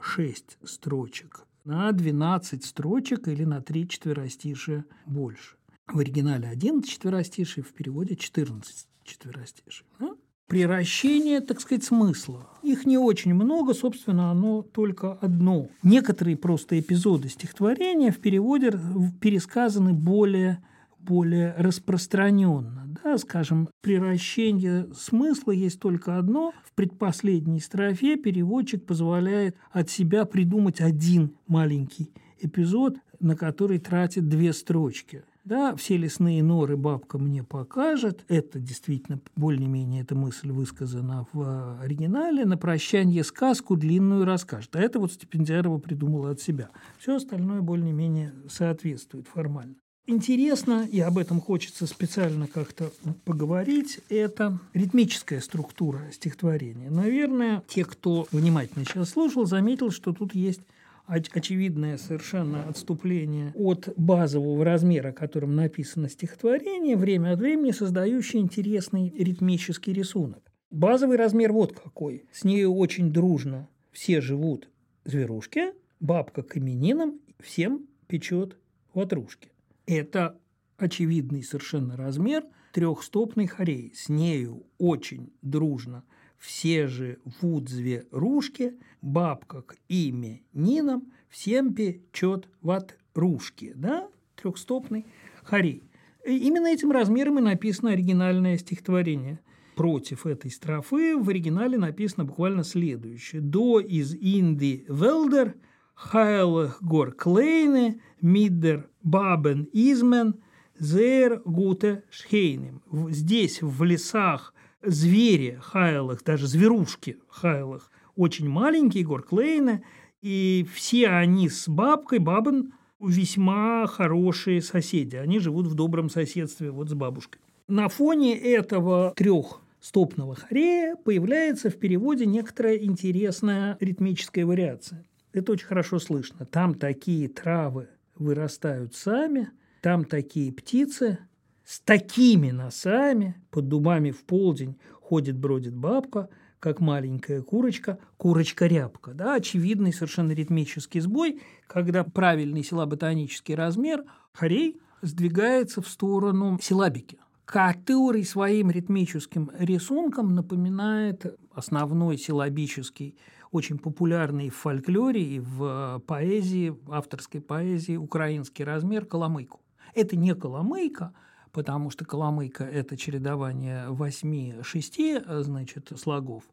56 0.00 0.58
строчек 0.64 1.46
на 1.64 1.92
12 1.92 2.64
строчек 2.64 3.28
или 3.28 3.44
на 3.44 3.60
3 3.60 3.88
четверостишия 3.88 4.84
больше. 5.06 5.56
В 5.86 5.98
оригинале 5.98 6.48
11 6.48 6.88
четверостиший, 6.88 7.62
в 7.62 7.72
переводе 7.72 8.16
14 8.16 8.86
четверостиший. 9.04 9.86
Да? 9.98 10.10
Приращение, 10.46 11.40
так 11.40 11.60
сказать, 11.60 11.84
смысла. 11.84 12.48
Их 12.62 12.84
не 12.84 12.98
очень 12.98 13.34
много, 13.34 13.72
собственно, 13.72 14.32
оно 14.32 14.62
только 14.62 15.12
одно. 15.12 15.68
Некоторые 15.84 16.36
просто 16.36 16.80
эпизоды 16.80 17.28
стихотворения 17.28 18.10
в 18.10 18.18
переводе 18.18 18.72
пересказаны 19.20 19.92
более 19.92 20.62
более 21.00 21.54
распространенно. 21.56 22.86
Да, 23.02 23.18
скажем, 23.18 23.68
превращение 23.80 24.88
смысла 24.94 25.52
есть 25.52 25.80
только 25.80 26.18
одно. 26.18 26.52
В 26.64 26.72
предпоследней 26.74 27.60
строфе 27.60 28.16
переводчик 28.16 28.84
позволяет 28.84 29.56
от 29.70 29.90
себя 29.90 30.24
придумать 30.24 30.80
один 30.80 31.36
маленький 31.46 32.12
эпизод, 32.40 32.96
на 33.18 33.36
который 33.36 33.78
тратит 33.78 34.28
две 34.28 34.52
строчки. 34.52 35.24
Да, 35.44 35.74
все 35.74 35.96
лесные 35.96 36.42
норы 36.42 36.76
бабка 36.76 37.18
мне 37.18 37.42
покажет. 37.42 38.24
Это 38.28 38.60
действительно 38.60 39.20
более-менее 39.36 40.02
эта 40.02 40.14
мысль 40.14 40.50
высказана 40.50 41.26
в 41.32 41.80
оригинале. 41.80 42.44
На 42.44 42.58
прощание 42.58 43.24
сказку 43.24 43.76
длинную 43.76 44.26
расскажет. 44.26 44.76
А 44.76 44.80
это 44.80 45.00
вот 45.00 45.12
Стипендиарова 45.12 45.78
придумала 45.78 46.30
от 46.30 46.40
себя. 46.40 46.68
Все 46.98 47.16
остальное 47.16 47.62
более-менее 47.62 48.34
соответствует 48.48 49.26
формально. 49.28 49.76
Интересно, 50.06 50.88
и 50.90 50.98
об 51.00 51.18
этом 51.18 51.40
хочется 51.40 51.86
специально 51.86 52.48
как-то 52.48 52.92
поговорить, 53.24 54.00
это 54.08 54.58
ритмическая 54.74 55.40
структура 55.40 56.00
стихотворения. 56.10 56.90
Наверное, 56.90 57.62
те, 57.68 57.84
кто 57.84 58.26
внимательно 58.32 58.84
сейчас 58.84 59.10
слушал, 59.10 59.46
заметил, 59.46 59.90
что 59.90 60.12
тут 60.12 60.34
есть 60.34 60.60
очевидное 61.06 61.96
совершенно 61.96 62.68
отступление 62.68 63.52
от 63.54 63.92
базового 63.96 64.64
размера, 64.64 65.12
которым 65.12 65.54
написано 65.54 66.08
стихотворение, 66.08 66.96
время 66.96 67.32
от 67.32 67.40
времени 67.40 67.72
создающий 67.72 68.40
интересный 68.40 69.12
ритмический 69.16 69.92
рисунок. 69.92 70.42
Базовый 70.70 71.16
размер 71.16 71.52
вот 71.52 71.78
какой. 71.78 72.24
С 72.32 72.44
нею 72.44 72.74
очень 72.74 73.12
дружно 73.12 73.68
все 73.90 74.20
живут 74.20 74.68
зверушки, 75.04 75.72
бабка 75.98 76.42
к 76.42 76.56
именинам 76.56 77.20
всем 77.40 77.86
печет 78.06 78.56
ватрушки. 78.94 79.50
Это 79.90 80.38
очевидный 80.76 81.42
совершенно 81.42 81.96
размер 81.96 82.44
трехстопной 82.72 83.48
хореи. 83.48 83.90
С 83.92 84.08
нею 84.08 84.64
очень 84.78 85.32
дружно 85.42 86.04
все 86.38 86.86
же 86.86 87.18
в 87.24 87.44
удзве 87.44 88.06
ружки, 88.12 88.78
бабка 89.02 89.62
к 89.62 89.74
имя 89.88 90.42
Нинам, 90.52 91.10
всем 91.28 91.74
печет 91.74 92.48
ват 92.62 92.96
ружки, 93.16 93.72
да, 93.74 94.06
трехстопный 94.36 95.06
хорей. 95.42 95.82
И 96.24 96.38
именно 96.38 96.68
этим 96.68 96.92
размером 96.92 97.40
и 97.40 97.42
написано 97.42 97.90
оригинальное 97.90 98.58
стихотворение. 98.58 99.40
Против 99.74 100.24
этой 100.24 100.52
строфы 100.52 101.16
в 101.16 101.28
оригинале 101.28 101.78
написано 101.78 102.24
буквально 102.24 102.62
следующее. 102.62 103.40
«До 103.40 103.80
из 103.80 104.14
Инди 104.14 104.84
Велдер– 104.88 105.56
heilig 106.12 106.72
gor 106.82 107.14
kleine, 107.16 108.00
midder 108.22 108.84
бабен 109.02 109.68
измен, 109.72 110.34
зер 110.78 111.42
гуте 111.44 112.02
шхейнем. 112.10 112.82
Здесь, 113.10 113.62
в 113.62 113.82
лесах, 113.84 114.54
звери 114.82 115.58
хайлых, 115.62 116.22
даже 116.24 116.46
зверушки 116.46 117.18
хайлых, 117.28 117.90
очень 118.16 118.48
маленький, 118.48 119.00
Егор 119.00 119.22
Клейна, 119.22 119.82
и 120.20 120.66
все 120.74 121.08
они 121.08 121.48
с 121.48 121.68
бабкой, 121.68 122.18
Бабан, 122.18 122.74
весьма 123.00 123.86
хорошие 123.86 124.60
соседи. 124.60 125.16
Они 125.16 125.38
живут 125.38 125.66
в 125.66 125.74
добром 125.74 126.10
соседстве 126.10 126.70
вот 126.70 126.90
с 126.90 126.94
бабушкой. 126.94 127.40
На 127.68 127.88
фоне 127.88 128.36
этого 128.36 129.14
трех 129.16 129.62
стопного 129.80 130.34
хорея 130.34 130.96
появляется 130.96 131.70
в 131.70 131.76
переводе 131.76 132.26
некоторая 132.26 132.76
интересная 132.76 133.78
ритмическая 133.80 134.44
вариация. 134.44 135.06
Это 135.32 135.52
очень 135.52 135.66
хорошо 135.66 135.98
слышно. 135.98 136.44
Там 136.46 136.74
такие 136.74 137.28
травы 137.28 137.88
вырастают 138.16 138.94
сами, 138.94 139.50
там 139.80 140.04
такие 140.04 140.52
птицы 140.52 141.18
с 141.64 141.80
такими 141.80 142.50
носами, 142.50 143.40
под 143.50 143.68
дубами 143.68 144.10
в 144.10 144.24
полдень 144.24 144.76
ходит-бродит 145.00 145.74
бабка, 145.74 146.28
как 146.58 146.80
маленькая 146.80 147.42
курочка, 147.42 147.98
курочка-рябка. 148.16 149.14
Да, 149.14 149.34
очевидный 149.36 149.92
совершенно 149.92 150.32
ритмический 150.32 151.00
сбой, 151.00 151.40
когда 151.66 152.04
правильный 152.04 152.62
силаботонический 152.62 153.54
размер 153.54 154.04
хорей 154.32 154.80
сдвигается 155.00 155.80
в 155.80 155.88
сторону 155.88 156.58
силабики– 156.60 157.18
который 157.50 158.24
своим 158.24 158.70
ритмическим 158.70 159.50
рисунком 159.58 160.36
напоминает 160.36 161.36
основной 161.52 162.16
силабический, 162.16 163.16
очень 163.50 163.78
популярный 163.78 164.48
в 164.48 164.56
фольклоре 164.56 165.22
и 165.22 165.40
в 165.40 166.02
поэзии, 166.06 166.76
авторской 166.88 167.40
поэзии 167.40 167.96
украинский 167.96 168.64
размер 168.64 169.06
коломыку. 169.06 169.60
Это 169.94 170.16
не 170.16 170.34
коломейка, 170.34 171.12
потому 171.52 171.90
что 171.90 172.04
коломейка– 172.04 172.64
это 172.72 172.96
чередование 172.96 173.88
восьми-шести 173.88 175.20
значит, 175.26 175.92
слогов, 175.96 176.44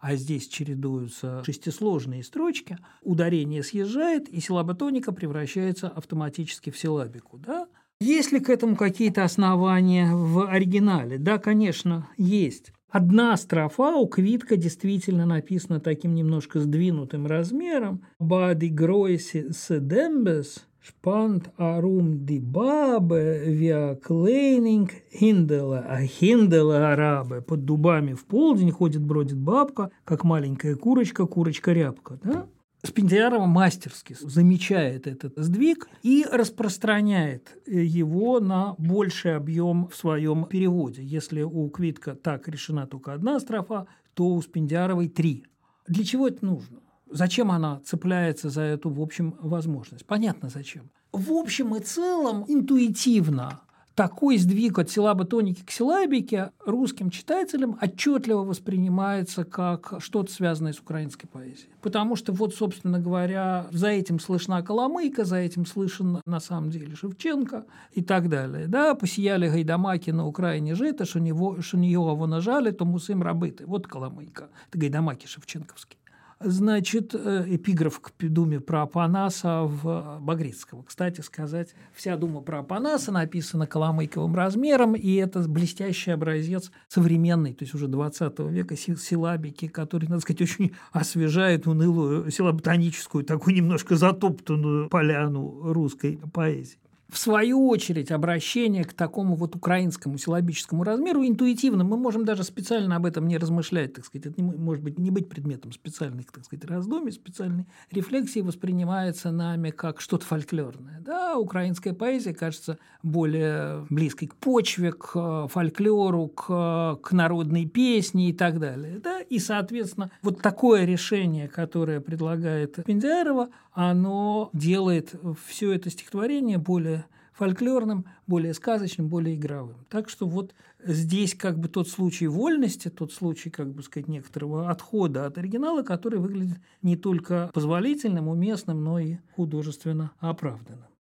а 0.00 0.16
здесь 0.16 0.46
чередуются 0.48 1.42
шестисложные 1.44 2.22
строчки, 2.22 2.76
ударение 3.02 3.62
съезжает, 3.62 4.28
и 4.28 4.38
силаботоника 4.38 5.12
превращается 5.12 5.88
автоматически 5.88 6.70
в 6.70 6.78
силабику. 6.78 7.38
Да? 7.38 7.66
Есть 8.00 8.32
ли 8.32 8.40
к 8.40 8.50
этому 8.50 8.76
какие-то 8.76 9.24
основания 9.24 10.14
в 10.14 10.46
оригинале? 10.46 11.16
Да, 11.16 11.38
конечно, 11.38 12.06
есть. 12.18 12.73
Одна 12.94 13.36
строфа 13.36 13.96
у 13.96 14.06
Квитка 14.06 14.56
действительно 14.56 15.26
написана 15.26 15.80
таким 15.80 16.14
немножко 16.14 16.60
сдвинутым 16.60 17.26
размером. 17.26 18.04
«Бади 18.20 18.66
гройси 18.66 19.52
седембес, 19.52 20.64
шпант 20.80 21.50
арум 21.56 22.24
ди 22.24 22.38
бабе, 22.38 23.52
виа 23.52 23.96
клейнинг 23.96 24.92
хиндела, 25.12 25.84
а 25.88 26.06
хиндела 26.06 26.92
арабе». 26.92 27.40
Под 27.42 27.64
дубами 27.64 28.12
в 28.12 28.26
полдень 28.26 28.70
ходит, 28.70 29.02
бродит 29.02 29.38
бабка, 29.38 29.90
как 30.04 30.22
маленькая 30.22 30.76
курочка, 30.76 31.26
курочка-рябка. 31.26 32.20
Да? 32.22 32.46
Спиндиарова 32.86 33.46
мастерски 33.46 34.14
замечает 34.20 35.06
этот 35.06 35.32
сдвиг 35.36 35.88
и 36.02 36.26
распространяет 36.30 37.56
его 37.66 38.40
на 38.40 38.74
больший 38.76 39.36
объем 39.36 39.88
в 39.88 39.96
своем 39.96 40.44
переводе. 40.44 41.02
Если 41.02 41.40
у 41.42 41.68
Квитка 41.70 42.14
так 42.14 42.46
решена 42.46 42.86
только 42.86 43.14
одна 43.14 43.40
строфа, 43.40 43.86
то 44.12 44.26
у 44.28 44.42
Спиндиаровой 44.42 45.08
три. 45.08 45.44
Для 45.88 46.04
чего 46.04 46.28
это 46.28 46.44
нужно? 46.44 46.80
Зачем 47.10 47.50
она 47.50 47.80
цепляется 47.86 48.50
за 48.50 48.60
эту, 48.60 48.90
в 48.90 49.00
общем, 49.00 49.34
возможность? 49.40 50.04
Понятно, 50.04 50.50
зачем. 50.50 50.90
В 51.12 51.32
общем 51.32 51.74
и 51.76 51.80
целом, 51.80 52.44
интуитивно 52.48 53.60
такой 53.94 54.38
сдвиг 54.38 54.78
от 54.78 54.90
силаба 54.90 55.24
тоники 55.24 55.62
к 55.62 55.70
силабике 55.70 56.50
русским 56.64 57.10
читателям 57.10 57.78
отчетливо 57.80 58.42
воспринимается 58.42 59.44
как 59.44 59.94
что-то 59.98 60.32
связанное 60.32 60.72
с 60.72 60.80
украинской 60.80 61.26
поэзией. 61.26 61.70
Потому 61.80 62.16
что 62.16 62.32
вот, 62.32 62.54
собственно 62.54 62.98
говоря, 62.98 63.66
за 63.70 63.88
этим 63.88 64.18
слышна 64.18 64.62
Коломыйка, 64.62 65.24
за 65.24 65.36
этим 65.36 65.66
слышен 65.66 66.20
на 66.26 66.40
самом 66.40 66.70
деле 66.70 66.96
Шевченко 66.96 67.66
и 67.92 68.02
так 68.02 68.28
далее. 68.28 68.66
Да, 68.66 68.94
посияли 68.94 69.48
гайдамаки 69.48 70.10
на 70.10 70.26
Украине 70.26 70.74
жито, 70.74 71.04
что, 71.04 71.20
него, 71.20 71.60
что 71.60 71.76
нее 71.76 71.92
его 71.92 72.26
нажали, 72.26 72.70
то 72.70 72.84
мусим 72.84 73.22
рабыты. 73.22 73.64
Вот 73.66 73.86
Коломыйка. 73.86 74.48
Это 74.68 74.78
гайдамаки 74.78 75.26
шевченковские 75.26 75.98
значит, 76.44 77.14
э, 77.14 77.44
эпиграф 77.48 78.00
к 78.00 78.12
думе 78.18 78.60
про 78.60 78.82
Апанаса 78.82 79.62
в 79.62 80.18
Багрицкого. 80.20 80.82
Кстати 80.82 81.20
сказать, 81.20 81.74
вся 81.94 82.16
дума 82.16 82.40
про 82.40 82.60
Апанаса 82.60 83.12
написана 83.12 83.66
коломейковым 83.66 84.34
размером, 84.34 84.94
и 84.94 85.14
это 85.14 85.40
блестящий 85.48 86.10
образец 86.10 86.70
современной, 86.88 87.54
то 87.54 87.64
есть 87.64 87.74
уже 87.74 87.88
20 87.88 88.38
века 88.50 88.76
силабики, 88.76 89.68
который, 89.68 90.08
надо 90.08 90.20
сказать, 90.20 90.42
очень 90.42 90.72
освежает 90.92 91.66
унылую 91.66 92.30
силаботоническую, 92.30 93.24
такую 93.24 93.56
немножко 93.56 93.96
затоптанную 93.96 94.88
поляну 94.88 95.72
русской 95.72 96.20
поэзии. 96.32 96.78
В 97.08 97.18
свою 97.18 97.68
очередь, 97.68 98.10
обращение 98.10 98.84
к 98.84 98.92
такому 98.92 99.36
вот 99.36 99.54
украинскому 99.54 100.18
силабическому 100.18 100.84
размеру 100.84 101.24
интуитивно, 101.24 101.84
мы 101.84 101.96
можем 101.96 102.24
даже 102.24 102.44
специально 102.44 102.96
об 102.96 103.06
этом 103.06 103.28
не 103.28 103.38
размышлять, 103.38 103.92
так 103.92 104.04
сказать, 104.04 104.26
это 104.26 104.40
не, 104.40 104.50
может 104.50 104.82
быть 104.82 104.98
не 104.98 105.10
быть 105.10 105.28
предметом 105.28 105.72
специальных, 105.72 106.32
так 106.32 106.44
сказать, 106.44 106.64
раздумий, 106.64 107.12
специальной 107.12 107.66
рефлексии, 107.90 108.40
воспринимается 108.40 109.30
нами 109.30 109.70
как 109.70 110.00
что-то 110.00 110.24
фольклорное. 110.24 111.00
Да, 111.00 111.36
украинская 111.36 111.92
поэзия 111.92 112.34
кажется 112.34 112.78
более 113.02 113.86
близкой 113.90 114.26
к 114.26 114.34
почве, 114.36 114.92
к 114.92 115.12
э, 115.14 115.48
фольклору, 115.48 116.28
к, 116.28 116.98
к 117.02 117.12
народной 117.12 117.66
песне 117.66 118.30
и 118.30 118.32
так 118.32 118.58
далее. 118.58 118.98
Да? 118.98 119.20
И, 119.20 119.38
соответственно, 119.38 120.10
вот 120.22 120.40
такое 120.40 120.84
решение, 120.84 121.48
которое 121.48 122.00
предлагает 122.00 122.82
Пендиарова, 122.84 123.50
оно 123.74 124.50
делает 124.52 125.14
все 125.44 125.72
это 125.72 125.90
стихотворение 125.90 126.58
более 126.58 127.04
фольклорным, 127.32 128.06
более 128.26 128.54
сказочным, 128.54 129.08
более 129.08 129.34
игровым. 129.34 129.76
Так 129.90 130.08
что 130.08 130.26
вот 130.26 130.54
здесь 130.84 131.34
как 131.34 131.58
бы 131.58 131.68
тот 131.68 131.88
случай 131.88 132.28
вольности, 132.28 132.88
тот 132.88 133.12
случай, 133.12 133.50
как 133.50 133.72
бы 133.72 133.82
сказать, 133.82 134.08
некоторого 134.08 134.70
отхода 134.70 135.26
от 135.26 135.36
оригинала, 135.36 135.82
который 135.82 136.20
выглядит 136.20 136.58
не 136.82 136.96
только 136.96 137.50
позволительным, 137.52 138.28
уместным, 138.28 138.84
но 138.84 139.00
и 139.00 139.16
художественно 139.34 140.12
оправданным. 140.20 140.93